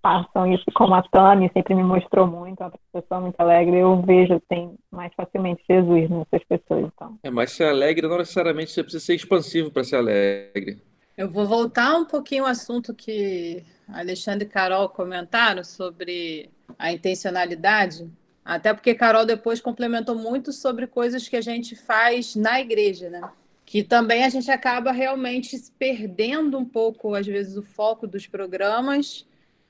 passam 0.00 0.52
isso, 0.52 0.64
como 0.74 0.94
a 0.94 1.02
Tami 1.02 1.50
sempre 1.52 1.74
me 1.74 1.82
mostrou 1.82 2.26
muito, 2.26 2.60
uma 2.60 2.72
pessoa 2.92 3.20
muito 3.20 3.40
alegre, 3.40 3.78
eu 3.78 4.00
vejo 4.02 4.34
assim, 4.34 4.76
mais 4.90 5.12
facilmente 5.14 5.62
Jesus 5.68 6.08
nessas 6.08 6.46
pessoas. 6.46 6.90
Então. 6.94 7.18
É, 7.22 7.30
mas 7.30 7.52
ser 7.52 7.64
alegre 7.64 8.06
não 8.06 8.18
necessariamente 8.18 8.70
você 8.70 8.82
precisa 8.82 9.04
ser 9.04 9.14
expansivo 9.14 9.70
para 9.70 9.84
ser 9.84 9.96
alegre. 9.96 10.80
Eu 11.16 11.30
vou 11.30 11.46
voltar 11.46 11.96
um 11.96 12.04
pouquinho 12.04 12.44
ao 12.44 12.50
assunto 12.50 12.94
que 12.94 13.64
Alexandre 13.88 14.46
e 14.46 14.50
Carol 14.50 14.88
comentaram 14.88 15.64
sobre 15.64 16.50
a 16.78 16.92
intencionalidade, 16.92 18.08
até 18.44 18.72
porque 18.72 18.94
Carol 18.94 19.24
depois 19.24 19.60
complementou 19.60 20.14
muito 20.14 20.52
sobre 20.52 20.86
coisas 20.86 21.28
que 21.28 21.36
a 21.36 21.40
gente 21.40 21.74
faz 21.74 22.36
na 22.36 22.60
igreja, 22.60 23.08
né? 23.10 23.22
Que 23.64 23.82
também 23.82 24.24
a 24.24 24.28
gente 24.28 24.48
acaba 24.50 24.92
realmente 24.92 25.58
perdendo 25.76 26.56
um 26.56 26.64
pouco, 26.64 27.14
às 27.14 27.26
vezes, 27.26 27.56
o 27.56 27.62
foco 27.62 28.06
dos 28.06 28.26
programas 28.26 29.26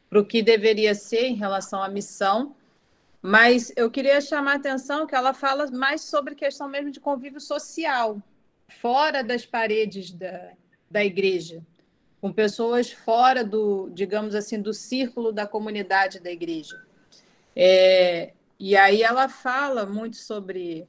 para 0.09 0.21
o 0.21 0.25
que 0.25 0.42
deveria 0.42 0.95
ser 0.95 1.27
em 1.27 1.35
relação 1.35 1.83
à 1.83 1.88
missão. 1.88 2.55
Mas 3.21 3.73
eu 3.77 3.90
queria 3.90 4.21
chamar 4.21 4.53
a 4.53 4.57
atenção 4.57 5.07
que 5.07 5.14
ela 5.14 5.35
fala 5.35 5.71
mais 5.71 6.03
sobre 6.03 6.35
questão 6.35 6.69
mesmo 6.69 6.90
de 6.90 7.01
convívio 7.01 7.40
social, 7.40 8.23
fora 8.69 9.23
das 9.23 9.45
paredes 9.45 10.12
da, 10.12 10.53
da 10.90 11.05
igreja, 11.05 11.61
com 12.21 12.33
pessoas 12.33 12.90
fora 12.90 13.45
do, 13.45 13.90
digamos 13.92 14.35
assim, 14.35 14.61
do 14.61 14.73
círculo 14.73 15.33
da 15.33 15.47
comunidade 15.47 16.21
da 16.21 16.31
igreja. 16.31 16.81
É, 17.55 18.33
e 18.59 18.77
aí 18.77 19.03
ela 19.03 19.29
fala 19.29 19.87
muito 19.87 20.16
sobre, 20.16 20.87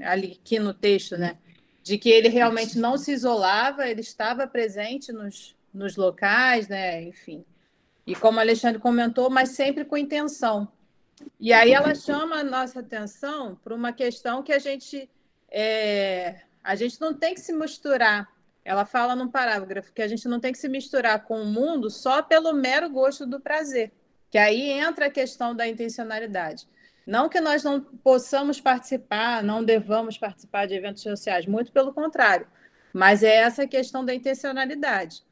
ali 0.00 0.38
aqui 0.40 0.58
no 0.58 0.72
texto, 0.72 1.16
né, 1.16 1.36
de 1.82 1.98
que 1.98 2.08
ele 2.08 2.28
realmente 2.28 2.78
não 2.78 2.96
se 2.96 3.12
isolava, 3.12 3.88
ele 3.88 4.02
estava 4.02 4.46
presente 4.46 5.12
nos, 5.12 5.56
nos 5.74 5.96
locais, 5.96 6.68
né, 6.68 7.02
enfim, 7.02 7.44
e 8.06 8.14
como 8.14 8.38
a 8.38 8.42
Alexandre 8.42 8.80
comentou, 8.80 9.30
mas 9.30 9.50
sempre 9.50 9.84
com 9.84 9.96
intenção. 9.96 10.68
E 11.38 11.52
aí 11.52 11.72
ela 11.72 11.94
chama 11.94 12.36
a 12.36 12.44
nossa 12.44 12.80
atenção 12.80 13.54
para 13.62 13.74
uma 13.74 13.92
questão 13.92 14.42
que 14.42 14.52
a 14.52 14.58
gente 14.58 15.08
é, 15.50 16.40
a 16.62 16.74
gente 16.74 17.00
não 17.00 17.12
tem 17.14 17.34
que 17.34 17.40
se 17.40 17.52
misturar. 17.52 18.28
Ela 18.64 18.84
fala 18.84 19.16
num 19.16 19.28
parágrafo 19.28 19.92
que 19.92 20.02
a 20.02 20.08
gente 20.08 20.28
não 20.28 20.38
tem 20.38 20.52
que 20.52 20.58
se 20.58 20.68
misturar 20.68 21.24
com 21.24 21.42
o 21.42 21.46
mundo 21.46 21.90
só 21.90 22.22
pelo 22.22 22.52
mero 22.52 22.88
gosto 22.88 23.26
do 23.26 23.40
prazer. 23.40 23.92
Que 24.30 24.38
aí 24.38 24.70
entra 24.70 25.06
a 25.06 25.10
questão 25.10 25.54
da 25.54 25.66
intencionalidade. 25.66 26.66
Não 27.04 27.28
que 27.28 27.40
nós 27.40 27.64
não 27.64 27.80
possamos 27.80 28.60
participar, 28.60 29.42
não 29.42 29.64
devamos 29.64 30.16
participar 30.16 30.66
de 30.66 30.74
eventos 30.74 31.02
sociais, 31.02 31.46
muito 31.46 31.72
pelo 31.72 31.92
contrário. 31.92 32.46
Mas 32.92 33.22
é 33.22 33.36
essa 33.36 33.66
questão 33.66 34.04
da 34.04 34.14
intencionalidade. 34.14 35.22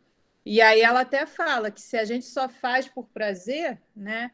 E 0.44 0.60
aí 0.60 0.80
ela 0.80 1.00
até 1.00 1.26
fala 1.26 1.70
que 1.70 1.80
se 1.80 1.96
a 1.96 2.04
gente 2.04 2.24
só 2.24 2.48
faz 2.48 2.88
por 2.88 3.06
prazer, 3.08 3.80
né, 3.94 4.30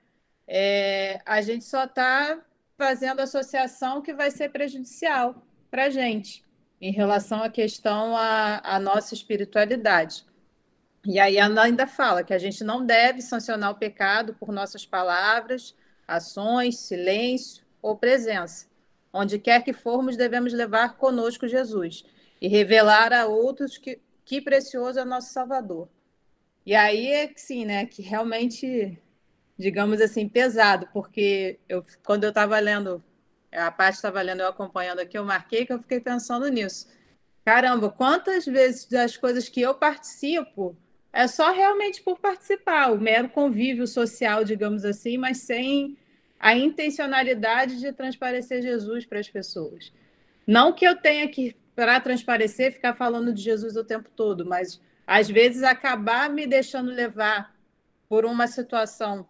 é, 0.46 1.20
a 1.26 1.40
gente 1.40 1.64
só 1.64 1.84
está 1.84 2.40
fazendo 2.76 3.20
associação 3.20 4.02
que 4.02 4.14
vai 4.14 4.30
ser 4.30 4.50
prejudicial 4.50 5.42
para 5.70 5.84
a 5.84 5.90
gente 5.90 6.44
em 6.80 6.92
relação 6.92 7.42
à 7.42 7.48
questão 7.48 8.14
à 8.16 8.78
nossa 8.78 9.14
espiritualidade. 9.14 10.24
E 11.04 11.18
aí 11.18 11.36
ela 11.36 11.62
ainda 11.62 11.86
fala 11.86 12.22
que 12.22 12.34
a 12.34 12.38
gente 12.38 12.62
não 12.64 12.84
deve 12.84 13.22
sancionar 13.22 13.70
o 13.70 13.76
pecado 13.76 14.34
por 14.34 14.52
nossas 14.52 14.84
palavras, 14.84 15.74
ações, 16.06 16.80
silêncio 16.80 17.64
ou 17.80 17.96
presença. 17.96 18.66
Onde 19.12 19.38
quer 19.38 19.62
que 19.62 19.72
formos, 19.72 20.16
devemos 20.16 20.52
levar 20.52 20.96
conosco 20.96 21.48
Jesus 21.48 22.04
e 22.40 22.48
revelar 22.48 23.12
a 23.12 23.26
outros 23.26 23.78
que, 23.78 24.00
que 24.24 24.40
precioso 24.40 24.98
é 24.98 25.04
nosso 25.04 25.32
Salvador. 25.32 25.88
E 26.66 26.74
aí 26.74 27.12
é 27.12 27.28
que 27.28 27.40
sim, 27.40 27.64
né? 27.64 27.86
Que 27.86 28.02
realmente, 28.02 28.98
digamos 29.56 30.00
assim, 30.00 30.28
pesado, 30.28 30.88
porque 30.92 31.60
eu, 31.68 31.86
quando 32.04 32.24
eu 32.24 32.30
estava 32.30 32.58
lendo, 32.58 33.02
a 33.52 33.70
parte 33.70 33.94
estava 33.94 34.20
lendo, 34.20 34.40
eu 34.40 34.48
acompanhando 34.48 34.98
aqui, 34.98 35.16
eu 35.16 35.24
marquei 35.24 35.64
que 35.64 35.72
eu 35.72 35.78
fiquei 35.78 36.00
pensando 36.00 36.48
nisso. 36.48 36.88
Caramba, 37.44 37.88
quantas 37.88 38.44
vezes 38.44 38.86
das 38.86 39.16
coisas 39.16 39.48
que 39.48 39.60
eu 39.60 39.74
participo 39.74 40.76
é 41.12 41.28
só 41.28 41.52
realmente 41.52 42.02
por 42.02 42.18
participar, 42.18 42.92
o 42.92 43.00
mero 43.00 43.28
convívio 43.28 43.86
social, 43.86 44.42
digamos 44.44 44.84
assim, 44.84 45.16
mas 45.16 45.38
sem 45.38 45.96
a 46.38 46.56
intencionalidade 46.56 47.78
de 47.78 47.92
transparecer 47.92 48.60
Jesus 48.60 49.06
para 49.06 49.20
as 49.20 49.28
pessoas. 49.30 49.92
Não 50.46 50.72
que 50.72 50.84
eu 50.84 50.96
tenha 50.96 51.28
que, 51.28 51.56
para 51.76 52.00
transparecer, 52.00 52.72
ficar 52.72 52.94
falando 52.94 53.32
de 53.32 53.40
Jesus 53.40 53.76
o 53.76 53.84
tempo 53.84 54.10
todo, 54.14 54.44
mas 54.44 54.80
às 55.06 55.28
vezes 55.28 55.62
acabar 55.62 56.28
me 56.28 56.46
deixando 56.46 56.90
levar 56.90 57.54
por 58.08 58.24
uma 58.24 58.46
situação 58.46 59.26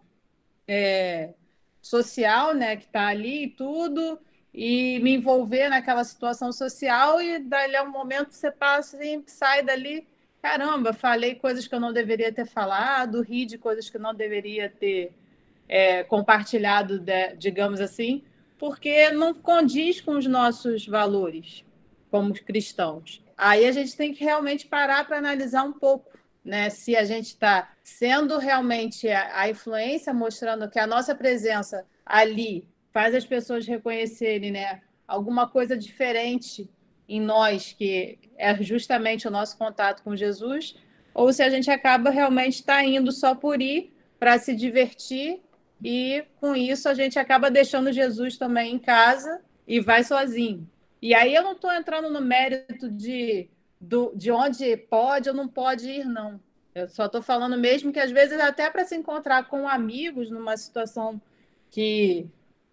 é, 0.67 1.33
social, 1.81 2.53
né, 2.53 2.75
que 2.75 2.85
está 2.85 3.07
ali 3.07 3.43
e 3.43 3.49
tudo, 3.49 4.19
e 4.53 4.99
me 4.99 5.13
envolver 5.15 5.69
naquela 5.69 6.03
situação 6.03 6.51
social 6.51 7.21
e 7.21 7.39
dali 7.39 7.75
a 7.75 7.83
um 7.83 7.91
momento 7.91 8.31
você 8.31 8.49
passa 8.49 9.03
e 9.03 9.21
sai 9.27 9.61
dali, 9.61 10.07
caramba, 10.41 10.93
falei 10.93 11.35
coisas 11.35 11.67
que 11.67 11.75
eu 11.75 11.79
não 11.79 11.93
deveria 11.93 12.33
ter 12.33 12.45
falado, 12.45 13.21
ri 13.21 13.45
de 13.45 13.57
coisas 13.57 13.89
que 13.89 13.97
eu 13.97 14.01
não 14.01 14.15
deveria 14.15 14.69
ter 14.69 15.11
é, 15.69 16.03
compartilhado, 16.03 16.99
de, 16.99 17.35
digamos 17.35 17.79
assim, 17.79 18.23
porque 18.57 19.11
não 19.11 19.33
condiz 19.33 20.01
com 20.01 20.17
os 20.17 20.25
nossos 20.25 20.87
valores 20.87 21.63
como 22.09 22.33
cristãos 22.33 23.21
aí 23.37 23.65
a 23.65 23.71
gente 23.71 23.95
tem 23.95 24.13
que 24.13 24.23
realmente 24.23 24.67
parar 24.67 25.05
para 25.05 25.17
analisar 25.17 25.63
um 25.63 25.73
pouco, 25.73 26.09
né? 26.43 26.69
Se 26.69 26.95
a 26.95 27.03
gente 27.03 27.27
está 27.27 27.71
sendo 27.83 28.37
realmente 28.37 29.07
a, 29.09 29.41
a, 29.41 29.49
influência, 29.49 30.13
mostrando 30.13 30.69
que 30.69 30.79
a 30.79 30.87
nossa 30.87 31.13
presença 31.13 31.85
ali 32.05 32.67
faz 32.91 33.13
as 33.13 33.25
pessoas 33.25 33.67
reconhecerem, 33.67 34.51
né? 34.51 34.81
Alguma 35.07 35.47
coisa 35.47 35.77
diferente 35.77 36.69
em 37.07 37.21
nós, 37.21 37.73
que 37.73 38.17
é 38.37 38.61
justamente 38.61 39.27
o 39.27 39.31
nosso 39.31 39.57
contato 39.57 40.03
com 40.03 40.15
Jesus, 40.15 40.75
ou 41.13 41.31
se 41.31 41.41
a 41.41 41.49
gente 41.49 41.69
acaba 41.69 42.09
realmente 42.09 42.55
está 42.55 42.83
indo 42.83 43.11
só 43.11 43.33
por 43.33 43.61
ir 43.61 43.93
para 44.19 44.37
se 44.39 44.55
divertir 44.55 45.41
e 45.83 46.23
com 46.39 46.55
isso 46.55 46.89
a 46.89 46.93
gente 46.93 47.19
acaba 47.19 47.51
deixando 47.51 47.91
Jesus 47.91 48.37
também 48.37 48.73
em 48.73 48.79
casa 48.79 49.41
e 49.67 49.79
vai 49.79 50.03
sozinho. 50.03 50.67
E 51.01 51.13
aí 51.13 51.33
eu 51.33 51.43
não 51.43 51.53
estou 51.53 51.71
entrando 51.71 52.09
no 52.09 52.21
mérito 52.21 52.89
de, 52.89 53.49
do, 53.79 54.11
de 54.15 54.31
onde 54.31 54.75
pode 54.75 55.29
ou 55.29 55.35
não 55.35 55.47
pode 55.47 55.89
ir, 55.89 56.05
não. 56.05 56.39
Eu 56.73 56.87
só 56.87 57.05
estou 57.05 57.21
falando 57.21 57.57
mesmo 57.57 57.91
que 57.91 57.99
às 57.99 58.11
vezes 58.11 58.39
até 58.39 58.69
para 58.69 58.85
se 58.85 58.95
encontrar 58.95 59.47
com 59.47 59.67
amigos 59.67 60.29
numa 60.29 60.55
situação 60.57 61.21
que 61.69 62.27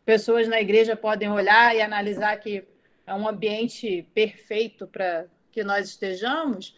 pessoas 0.05 0.47
na 0.47 0.61
igreja 0.61 0.95
podem 0.95 1.31
olhar 1.31 1.75
e 1.75 1.81
analisar 1.81 2.37
que 2.37 2.65
é 3.07 3.15
um 3.15 3.29
ambiente 3.29 4.07
perfeito 4.15 4.87
para 4.87 5.27
que 5.51 5.63
nós 5.63 5.89
estejamos, 5.89 6.77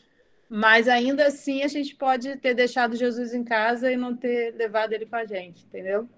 mas 0.48 0.86
ainda 0.86 1.26
assim 1.26 1.62
a 1.62 1.68
gente 1.68 1.94
pode 1.94 2.36
ter 2.36 2.54
deixado 2.54 2.96
Jesus 2.96 3.34
em 3.34 3.42
casa 3.42 3.90
e 3.90 3.96
não 3.96 4.16
ter 4.16 4.54
levado 4.54 4.92
ele 4.92 5.06
com 5.06 5.16
a 5.16 5.24
gente, 5.24 5.64
entendeu? 5.64 6.08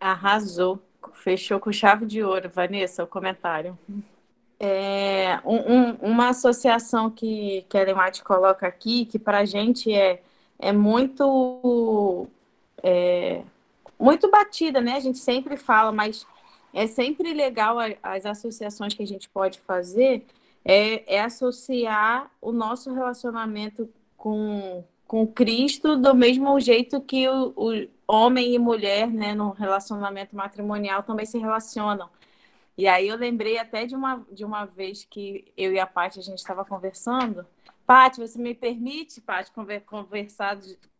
Arrasou. 0.00 0.82
Fechou 1.14 1.58
com 1.58 1.72
chave 1.72 2.06
de 2.06 2.22
ouro, 2.22 2.48
Vanessa, 2.48 3.02
o 3.02 3.08
comentário 3.08 3.76
é, 4.64 5.40
um, 5.44 6.12
uma 6.12 6.28
associação 6.28 7.10
que, 7.10 7.66
que 7.68 7.76
a 7.76 7.82
Elemate 7.82 8.22
coloca 8.22 8.64
aqui, 8.64 9.04
que 9.04 9.18
para 9.18 9.38
a 9.38 9.44
gente 9.44 9.92
é, 9.92 10.22
é 10.56 10.70
muito, 10.70 12.28
é, 12.80 13.42
muito 13.98 14.30
batida, 14.30 14.80
né? 14.80 14.94
A 14.94 15.00
gente 15.00 15.18
sempre 15.18 15.56
fala, 15.56 15.90
mas 15.90 16.24
é 16.72 16.86
sempre 16.86 17.34
legal 17.34 17.78
as 18.00 18.24
associações 18.24 18.94
que 18.94 19.02
a 19.02 19.06
gente 19.06 19.28
pode 19.28 19.58
fazer, 19.58 20.24
é, 20.64 21.16
é 21.16 21.20
associar 21.20 22.30
o 22.40 22.52
nosso 22.52 22.94
relacionamento 22.94 23.88
com, 24.16 24.84
com 25.08 25.26
Cristo 25.26 25.96
do 25.96 26.14
mesmo 26.14 26.60
jeito 26.60 27.00
que 27.00 27.28
o, 27.28 27.52
o 27.56 27.88
homem 28.06 28.54
e 28.54 28.60
mulher, 28.60 29.08
né, 29.08 29.34
no 29.34 29.50
relacionamento 29.50 30.36
matrimonial 30.36 31.02
também 31.02 31.26
se 31.26 31.36
relacionam. 31.36 32.08
E 32.76 32.88
aí 32.88 33.08
eu 33.08 33.16
lembrei 33.16 33.58
até 33.58 33.84
de 33.84 33.94
uma, 33.94 34.24
de 34.30 34.44
uma 34.44 34.64
vez 34.64 35.04
que 35.04 35.52
eu 35.56 35.72
e 35.72 35.78
a 35.78 35.86
Paty 35.86 36.18
a 36.18 36.22
gente 36.22 36.38
estava 36.38 36.64
conversando. 36.64 37.46
Paty, 37.86 38.20
você 38.20 38.38
me 38.38 38.54
permite, 38.54 39.20
Paty, 39.20 39.52
conversar, 39.84 40.58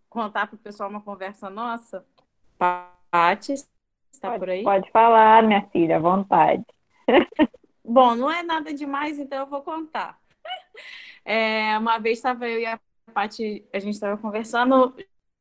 contar 0.09 0.47
para 0.47 0.57
o 0.57 0.59
pessoal 0.59 0.91
uma 0.91 1.01
conversa 1.01 1.49
nossa? 1.49 2.05
Paty, 2.59 3.55
está 4.13 4.39
por 4.39 4.51
aí? 4.51 4.63
Pode 4.63 4.91
falar, 4.91 5.43
minha 5.43 5.67
filha, 5.69 5.97
à 5.97 6.01
vontade. 6.01 6.65
Bom, 7.85 8.15
não 8.15 8.31
é 8.31 8.43
nada 8.43 8.73
demais, 8.73 9.19
então 9.19 9.39
eu 9.39 9.47
vou 9.47 9.63
contar. 9.63 10.19
É, 11.25 11.79
uma 11.79 11.99
vez 11.99 12.19
estava 12.19 12.49
eu 12.49 12.59
e 12.59 12.67
a 12.67 12.81
Paty, 13.15 13.65
a 13.73 13.79
gente 13.79 13.95
estava 13.95 14.21
conversando 14.21 14.93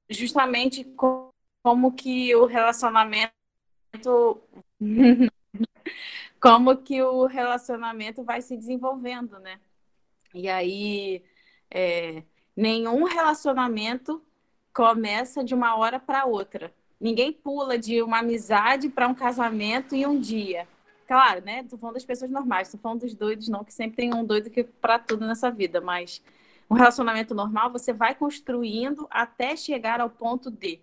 justamente 0.08 0.84
com 0.84 1.32
como 1.64 1.92
que 1.94 2.36
o 2.36 2.46
relacionamento 2.46 3.32
como 6.42 6.76
que 6.78 7.02
o 7.04 7.28
relacionamento 7.28 8.24
vai 8.24 8.42
se 8.42 8.58
desenvolvendo, 8.58 9.40
né? 9.40 9.60
E 10.34 10.50
aí 10.50 11.24
é, 11.70 12.24
nenhum 12.56 13.04
relacionamento 13.04 14.22
começa 14.74 15.44
de 15.44 15.54
uma 15.54 15.76
hora 15.78 16.00
para 16.00 16.26
outra. 16.26 16.74
Ninguém 17.00 17.32
pula 17.32 17.78
de 17.78 18.02
uma 18.02 18.20
amizade 18.20 18.90
para 18.90 19.08
um 19.08 19.14
casamento 19.14 19.96
em 19.96 20.06
um 20.08 20.20
dia. 20.20 20.68
Claro, 21.08 21.44
né? 21.46 21.64
Tô 21.64 21.78
falando 21.78 21.96
das 21.96 22.06
pessoas 22.06 22.32
normais, 22.32 22.72
tô 22.72 22.78
falando 22.78 23.02
dos 23.02 23.14
doidos, 23.14 23.48
não, 23.48 23.64
que 23.64 23.74
sempre 23.74 23.98
tem 23.98 24.14
um 24.14 24.26
doido 24.26 24.50
que 24.50 24.64
para 24.64 24.98
tudo 24.98 25.28
nessa 25.28 25.52
vida, 25.52 25.80
mas 25.80 26.24
um 26.70 26.74
relacionamento 26.74 27.36
normal 27.36 27.72
você 27.72 27.94
vai 27.94 28.16
construindo 28.16 29.06
até 29.12 29.56
chegar 29.56 30.02
ao 30.02 30.10
ponto 30.10 30.50
de. 30.50 30.80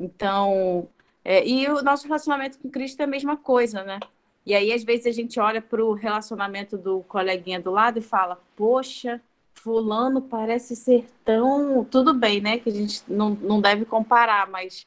Então, 0.00 0.88
é, 1.24 1.46
e 1.46 1.68
o 1.68 1.82
nosso 1.82 2.06
relacionamento 2.06 2.58
com 2.58 2.70
Cristo 2.70 3.00
é 3.00 3.04
a 3.04 3.08
mesma 3.08 3.36
coisa, 3.36 3.84
né? 3.84 4.00
E 4.44 4.54
aí, 4.54 4.72
às 4.72 4.82
vezes, 4.82 5.06
a 5.06 5.12
gente 5.12 5.38
olha 5.38 5.60
para 5.60 5.84
o 5.84 5.92
relacionamento 5.92 6.78
do 6.78 7.00
coleguinha 7.02 7.60
do 7.60 7.70
lado 7.70 7.98
e 7.98 8.02
fala: 8.02 8.40
Poxa, 8.56 9.20
Fulano 9.54 10.22
parece 10.22 10.74
ser 10.74 11.06
tão. 11.24 11.84
Tudo 11.84 12.14
bem, 12.14 12.40
né? 12.40 12.58
Que 12.58 12.70
a 12.70 12.72
gente 12.72 13.02
não, 13.08 13.30
não 13.30 13.60
deve 13.60 13.84
comparar, 13.84 14.48
mas 14.48 14.86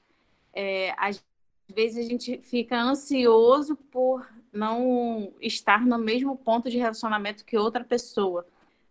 é, 0.53 0.93
às 0.97 1.23
vezes 1.73 2.05
a 2.05 2.09
gente 2.09 2.37
fica 2.39 2.81
ansioso 2.81 3.75
por 3.75 4.27
não 4.51 5.31
estar 5.41 5.85
no 5.85 5.97
mesmo 5.97 6.35
ponto 6.35 6.69
de 6.69 6.77
relacionamento 6.77 7.45
que 7.45 7.57
outra 7.57 7.83
pessoa. 7.83 8.45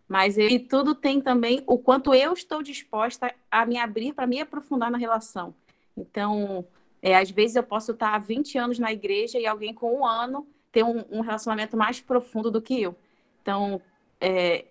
Mas 0.08 0.36
e 0.36 0.58
tudo 0.58 0.94
tem 0.94 1.20
também 1.20 1.62
o 1.66 1.78
quanto 1.78 2.12
eu 2.14 2.32
estou 2.32 2.62
disposta 2.62 3.32
a 3.50 3.64
me 3.64 3.78
abrir 3.78 4.12
para 4.12 4.26
me 4.26 4.40
aprofundar 4.40 4.90
na 4.90 4.98
relação. 4.98 5.54
Então, 5.96 6.64
é, 7.02 7.16
às 7.16 7.30
vezes 7.30 7.56
eu 7.56 7.62
posso 7.62 7.92
estar 7.92 8.14
há 8.14 8.18
20 8.18 8.58
anos 8.58 8.78
na 8.78 8.92
igreja 8.92 9.38
e 9.38 9.46
alguém 9.46 9.72
com 9.72 10.00
um 10.00 10.04
ano 10.04 10.46
ter 10.70 10.84
um, 10.84 11.04
um 11.10 11.20
relacionamento 11.20 11.76
mais 11.76 12.00
profundo 12.00 12.50
do 12.50 12.60
que 12.60 12.80
eu. 12.80 12.94
Então, 13.42 13.80
é, 14.20 14.64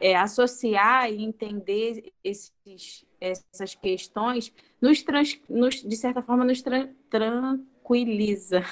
é, 0.00 0.16
associar 0.16 1.12
e 1.12 1.22
entender 1.22 2.12
esses, 2.24 3.04
essas 3.20 3.74
questões 3.74 4.52
nos, 4.80 5.02
trans, 5.02 5.38
nos, 5.48 5.82
de 5.82 5.96
certa 5.96 6.22
forma 6.22 6.44
nos 6.44 6.62
tran, 6.62 6.88
tranquiliza 7.10 8.64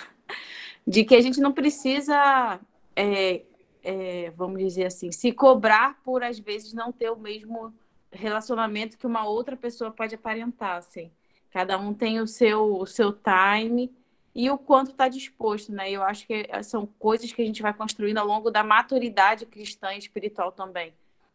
de 0.87 1.05
que 1.05 1.15
a 1.15 1.21
gente 1.21 1.39
não 1.39 1.53
precisa 1.53 2.59
é, 2.95 3.43
é, 3.83 4.33
vamos 4.35 4.59
dizer 4.59 4.87
assim 4.87 5.13
se 5.13 5.33
cobrar 5.33 6.01
por 6.03 6.23
às 6.23 6.39
vezes 6.39 6.73
não 6.73 6.91
ter 6.91 7.11
o 7.11 7.17
mesmo 7.17 7.75
relacionamento 8.11 8.97
que 8.97 9.07
uma 9.07 9.29
outra 9.29 9.57
pessoa 9.57 9.91
pode 9.91 10.15
aparentar 10.15 10.79
assim 10.79 11.11
cada 11.57 11.79
um 11.79 11.95
tem 11.95 12.21
o 12.21 12.27
seu 12.27 12.77
o 12.77 12.85
seu 12.85 13.14
time 13.14 13.90
e 14.35 14.51
o 14.51 14.59
quanto 14.59 14.90
está 14.90 15.09
disposto, 15.09 15.73
né? 15.73 15.90
Eu 15.90 16.03
acho 16.03 16.27
que 16.27 16.47
são 16.62 16.85
coisas 16.99 17.33
que 17.33 17.40
a 17.40 17.47
gente 17.47 17.62
vai 17.62 17.73
construindo 17.73 18.19
ao 18.19 18.27
longo 18.27 18.51
da 18.51 18.62
maturidade 18.62 19.47
cristã 19.47 19.95
e 19.95 19.99
espiritual 19.99 20.53
também. 20.53 20.92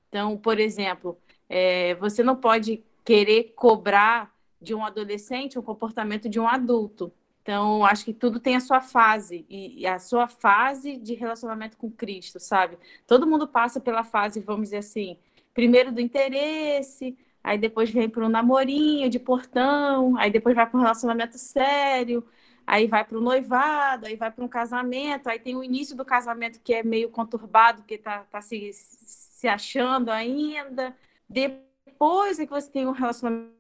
Então, 0.08 0.38
por 0.38 0.60
exemplo, 0.60 1.18
é, 1.50 1.96
você 1.96 2.22
não 2.22 2.36
pode 2.36 2.84
querer 3.04 3.54
cobrar 3.56 4.32
de 4.62 4.76
um 4.76 4.86
adolescente 4.86 5.58
o 5.58 5.64
comportamento 5.64 6.30
de 6.30 6.40
um 6.40 6.48
adulto. 6.48 7.12
Então, 7.42 7.84
acho 7.84 8.06
que 8.06 8.14
tudo 8.14 8.40
tem 8.40 8.56
a 8.56 8.60
sua 8.60 8.80
fase 8.80 9.44
e, 9.50 9.88
a 9.88 9.98
sua 9.98 10.28
fase 10.28 10.98
de 10.98 11.16
relacionamento 11.16 11.78
com 11.78 11.90
Cristo, 11.90 12.40
sabe? 12.40 12.78
Todo 13.08 13.26
mundo 13.26 13.48
passa 13.48 13.80
pela 13.80 14.04
fase, 14.04 14.40
vamos 14.40 14.66
dizer 14.66 14.78
assim, 14.78 15.18
primeiro 15.52 15.92
do 15.92 16.00
interesse, 16.00 17.18
aí 17.44 17.58
depois 17.58 17.90
vem 17.90 18.10
para 18.10 18.26
um 18.26 18.30
namorinho 18.30 19.10
de 19.10 19.20
portão, 19.20 20.18
aí 20.18 20.32
depois 20.32 20.56
vai 20.56 20.68
para 20.68 20.78
um 20.78 20.82
relacionamento 20.82 21.38
sério, 21.38 22.24
aí 22.66 22.88
vai 22.88 23.04
para 23.04 23.18
o 23.18 23.22
noivado, 23.22 24.06
aí 24.06 24.16
vai 24.16 24.32
para 24.32 24.44
um 24.44 24.48
casamento, 24.48 25.28
aí 25.28 25.40
tem 25.40 25.56
o 25.56 25.64
início 25.64 25.96
do 25.96 26.06
casamento 26.06 26.60
que 26.64 26.74
é 26.74 26.84
meio 26.84 27.10
conturbado, 27.10 27.84
que 27.84 27.96
está 27.96 28.20
tá 28.32 28.42
se, 28.42 28.72
se 28.74 29.48
achando 29.48 30.10
ainda. 30.10 30.96
Depois 31.28 32.40
é 32.40 32.46
que 32.46 32.52
você 32.52 32.70
tem 32.70 32.88
um 32.88 32.92
relacionamento 32.92 33.58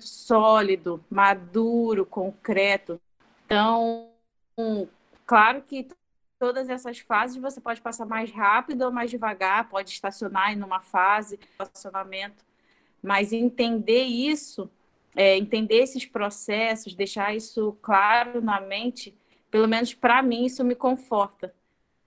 sólido, 0.00 1.04
maduro, 1.10 2.04
concreto. 2.06 3.00
Então, 3.44 4.10
claro 5.24 5.62
que 5.62 5.88
todas 6.38 6.68
essas 6.68 6.98
fases 7.00 7.36
você 7.36 7.60
pode 7.60 7.80
passar 7.80 8.06
mais 8.06 8.30
rápido 8.30 8.82
ou 8.82 8.92
mais 8.92 9.10
devagar, 9.10 9.68
pode 9.68 9.90
estacionar 9.90 10.52
em 10.52 10.62
uma 10.62 10.80
fase 10.80 11.38
relacionamento, 11.58 12.44
mas 13.08 13.32
entender 13.32 14.04
isso 14.04 14.70
é, 15.18 15.36
entender 15.36 15.78
esses 15.78 16.06
processos, 16.06 16.94
deixar 16.94 17.34
isso 17.34 17.76
claro 17.82 18.40
na 18.40 18.60
mente, 18.60 19.12
pelo 19.50 19.66
menos 19.66 19.92
para 19.92 20.22
mim, 20.22 20.44
isso 20.44 20.62
me 20.62 20.76
conforta 20.76 21.52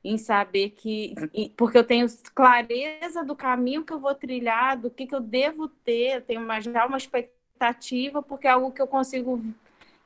em 0.02 0.18
saber 0.18 0.70
que, 0.70 1.14
porque 1.58 1.78
eu 1.78 1.84
tenho 1.84 2.08
clareza 2.34 3.22
do 3.22 3.36
caminho 3.36 3.84
que 3.84 3.92
eu 3.92 4.00
vou 4.00 4.16
trilhar, 4.16 4.80
do 4.80 4.90
que, 4.90 5.06
que 5.06 5.14
eu 5.14 5.20
devo 5.20 5.68
ter, 5.68 6.16
eu 6.16 6.22
tenho 6.22 6.42
uma, 6.42 6.62
já 6.62 6.86
uma 6.86 6.98
expectativa, 6.98 8.24
porque 8.24 8.48
é 8.48 8.52
algo 8.52 8.72
que 8.72 8.82
eu 8.82 8.88
consigo 8.88 9.44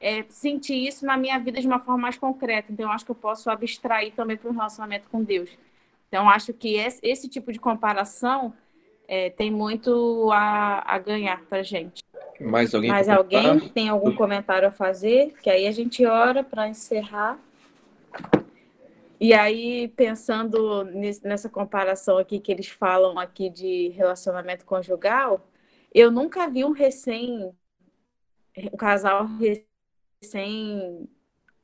é, 0.01 0.23
sentir 0.23 0.88
isso 0.88 1.05
na 1.05 1.15
minha 1.15 1.38
vida 1.38 1.62
de 1.62 1.67
uma 1.67 1.79
forma 1.79 2.01
mais 2.01 2.17
concreta. 2.17 2.71
Então, 2.71 2.91
acho 2.91 3.05
que 3.05 3.12
eu 3.12 3.15
posso 3.15 3.51
abstrair 3.51 4.13
também 4.13 4.36
para 4.36 4.49
um 4.49 4.53
relacionamento 4.53 5.08
com 5.10 5.23
Deus. 5.23 5.55
Então, 6.08 6.27
acho 6.27 6.53
que 6.53 6.75
esse, 6.75 6.99
esse 7.03 7.29
tipo 7.29 7.53
de 7.53 7.60
comparação 7.60 8.51
é, 9.08 9.30
tem 9.30 9.52
muito 9.52 10.30
a, 10.32 10.84
a 10.86 11.00
ganhar 11.00 11.41
para 11.46 11.63
gente. 11.63 12.04
Mais 12.39 12.74
alguém? 12.76 12.89
Mais 12.89 13.10
alguém 13.10 13.60
tem 13.70 13.89
algum 13.89 14.13
comentário 14.13 14.68
a 14.68 14.72
fazer? 14.72 15.34
Que 15.41 15.50
aí 15.50 15.68
a 15.68 15.72
gente 15.72 16.06
ora 16.06 16.44
para 16.44 16.68
encerrar. 16.68 17.39
E 19.20 19.34
aí, 19.34 19.88
pensando 19.88 20.84
nessa 21.24 21.50
comparação 21.50 22.18
aqui 22.18 22.39
que 22.39 22.52
eles 22.52 22.68
falam 22.68 23.18
aqui 23.18 23.50
de 23.50 23.89
relacionamento 23.89 24.65
conjugal, 24.65 25.48
eu 25.94 26.12
nunca 26.12 26.50
vi 26.50 26.65
um 26.65 26.72
recém, 26.72 27.52
um 28.58 28.78
casal 28.78 29.26
recém 30.22 31.08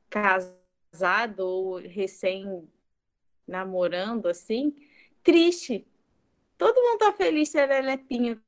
casado 0.09 1.41
ou 1.41 1.75
recém 1.77 2.67
namorando 3.45 4.27
assim, 4.27 4.73
triste. 5.21 5.85
Todo 6.61 6.79
mundo 6.79 6.99
tá 6.99 7.11
feliz, 7.11 7.49
serelepinho, 7.49 8.39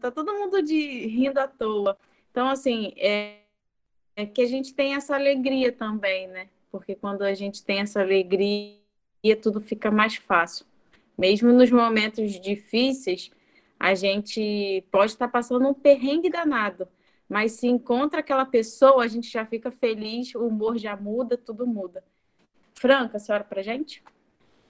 tá 0.00 0.10
todo 0.10 0.34
mundo 0.34 0.60
de 0.60 1.06
rindo 1.06 1.38
à 1.38 1.46
toa. 1.46 1.96
Então, 2.32 2.48
assim, 2.48 2.92
é, 2.96 3.42
é 4.16 4.26
que 4.26 4.42
a 4.42 4.46
gente 4.46 4.74
tem 4.74 4.96
essa 4.96 5.14
alegria 5.14 5.70
também, 5.70 6.26
né? 6.26 6.48
Porque 6.68 6.96
quando 6.96 7.22
a 7.22 7.32
gente 7.32 7.62
tem 7.64 7.78
essa 7.78 8.00
alegria, 8.00 8.76
tudo 9.40 9.60
fica 9.60 9.88
mais 9.88 10.16
fácil. 10.16 10.66
Mesmo 11.16 11.52
nos 11.52 11.70
momentos 11.70 12.40
difíceis, 12.40 13.30
a 13.78 13.94
gente 13.94 14.84
pode 14.90 15.12
estar 15.12 15.28
passando 15.28 15.68
um 15.68 15.74
perrengue 15.74 16.28
danado, 16.28 16.88
mas 17.28 17.52
se 17.52 17.68
encontra 17.68 18.18
aquela 18.18 18.44
pessoa, 18.44 19.04
a 19.04 19.06
gente 19.06 19.30
já 19.30 19.46
fica 19.46 19.70
feliz, 19.70 20.34
o 20.34 20.44
humor 20.44 20.76
já 20.76 20.96
muda, 20.96 21.38
tudo 21.38 21.68
muda. 21.68 22.02
Franca, 22.74 23.18
a 23.18 23.20
senhora 23.20 23.44
para 23.44 23.62
gente? 23.62 24.02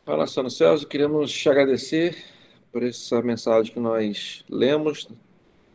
Fala, 0.04 0.26
Sano 0.26 0.50
Celso, 0.50 0.86
queremos 0.86 1.32
te 1.32 1.48
agradecer 1.48 2.41
por 2.72 2.82
essa 2.82 3.20
mensagem 3.20 3.72
que 3.72 3.78
nós 3.78 4.44
lemos 4.48 5.06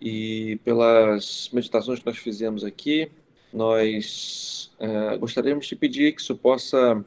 e 0.02 0.60
pelas 0.64 1.50
meditações 1.54 2.00
que 2.00 2.06
nós 2.06 2.18
fizemos 2.18 2.64
aqui. 2.64 3.12
Nós 3.54 4.72
é, 4.80 5.18
gostaríamos 5.18 5.68
de 5.68 5.76
pedir 5.76 6.14
que 6.14 6.22
isso 6.22 6.36
possa 6.36 7.06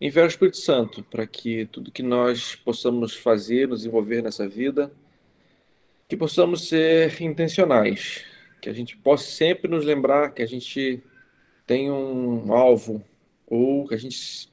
enviar 0.00 0.26
o 0.26 0.28
Espírito 0.28 0.58
Santo 0.58 1.02
para 1.02 1.26
que 1.26 1.66
tudo 1.66 1.90
que 1.90 2.02
nós 2.02 2.54
possamos 2.54 3.14
fazer, 3.14 3.66
nos 3.66 3.86
envolver 3.86 4.22
nessa 4.22 4.46
vida, 4.46 4.92
que 6.06 6.16
possamos 6.16 6.68
ser 6.68 7.20
intencionais, 7.22 8.24
que 8.60 8.68
a 8.68 8.72
gente 8.72 8.96
possa 8.96 9.24
sempre 9.24 9.70
nos 9.70 9.84
lembrar 9.84 10.32
que 10.32 10.42
a 10.42 10.46
gente 10.46 11.02
tem 11.66 11.90
um 11.90 12.52
alvo 12.52 13.02
ou 13.46 13.88
que 13.88 13.94
a 13.94 13.98
gente 13.98 14.48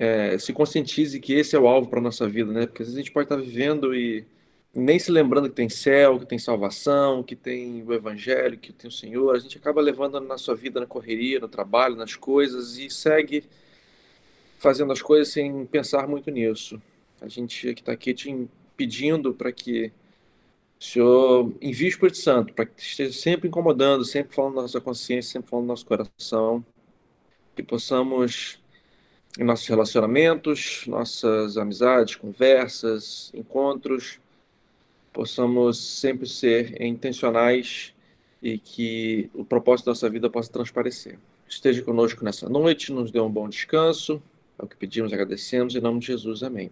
é, 0.00 0.38
se 0.38 0.50
conscientize 0.54 1.20
que 1.20 1.34
esse 1.34 1.54
é 1.54 1.58
o 1.58 1.68
alvo 1.68 1.90
para 1.90 2.00
nossa 2.00 2.26
vida, 2.26 2.50
né? 2.50 2.66
Porque 2.66 2.82
às 2.82 2.88
vezes 2.88 2.96
a 2.98 3.02
gente 3.02 3.12
pode 3.12 3.26
estar 3.26 3.36
vivendo 3.36 3.94
e 3.94 4.24
nem 4.74 4.98
se 4.98 5.12
lembrando 5.12 5.50
que 5.50 5.54
tem 5.54 5.68
céu, 5.68 6.18
que 6.18 6.24
tem 6.24 6.38
salvação, 6.38 7.22
que 7.22 7.36
tem 7.36 7.82
o 7.82 7.92
evangelho, 7.92 8.56
que 8.56 8.72
tem 8.72 8.88
o 8.88 8.92
Senhor. 8.92 9.36
A 9.36 9.38
gente 9.38 9.58
acaba 9.58 9.78
levando 9.82 10.18
na 10.18 10.38
sua 10.38 10.54
vida, 10.56 10.80
na 10.80 10.86
correria, 10.86 11.38
no 11.38 11.48
trabalho, 11.48 11.96
nas 11.96 12.16
coisas 12.16 12.78
e 12.78 12.88
segue 12.88 13.44
fazendo 14.58 14.90
as 14.90 15.02
coisas 15.02 15.28
sem 15.34 15.66
pensar 15.66 16.08
muito 16.08 16.30
nisso. 16.30 16.80
A 17.20 17.28
gente 17.28 17.74
que 17.74 17.82
está 17.82 17.92
aqui 17.92 18.14
te 18.14 18.48
pedindo 18.78 19.34
para 19.34 19.52
que 19.52 19.92
o 20.80 20.82
Senhor 20.82 21.52
envie 21.60 21.88
o 21.88 21.88
Espírito 21.88 22.16
Santo, 22.16 22.54
para 22.54 22.64
que 22.64 22.80
esteja 22.80 23.12
sempre 23.12 23.48
incomodando, 23.48 24.02
sempre 24.02 24.34
falando 24.34 24.54
nossa 24.54 24.80
consciência, 24.80 25.32
sempre 25.32 25.50
falando 25.50 25.66
no 25.66 25.72
nosso 25.72 25.84
coração, 25.84 26.64
que 27.54 27.62
possamos 27.62 28.59
em 29.38 29.44
nossos 29.44 29.66
relacionamentos, 29.68 30.84
nossas 30.86 31.56
amizades, 31.56 32.16
conversas, 32.16 33.30
encontros, 33.34 34.18
possamos 35.12 35.78
sempre 35.78 36.26
ser 36.26 36.80
intencionais 36.82 37.92
e 38.42 38.58
que 38.58 39.30
o 39.34 39.44
propósito 39.44 39.86
da 39.86 39.90
nossa 39.92 40.08
vida 40.08 40.30
possa 40.30 40.50
transparecer. 40.50 41.18
Esteja 41.48 41.82
conosco 41.82 42.24
nessa 42.24 42.48
noite, 42.48 42.92
nos 42.92 43.10
dê 43.10 43.20
um 43.20 43.30
bom 43.30 43.48
descanso. 43.48 44.22
É 44.58 44.64
o 44.64 44.68
que 44.68 44.76
pedimos, 44.76 45.12
agradecemos. 45.12 45.74
Em 45.74 45.80
nome 45.80 46.00
de 46.00 46.06
Jesus, 46.06 46.42
amém. 46.42 46.70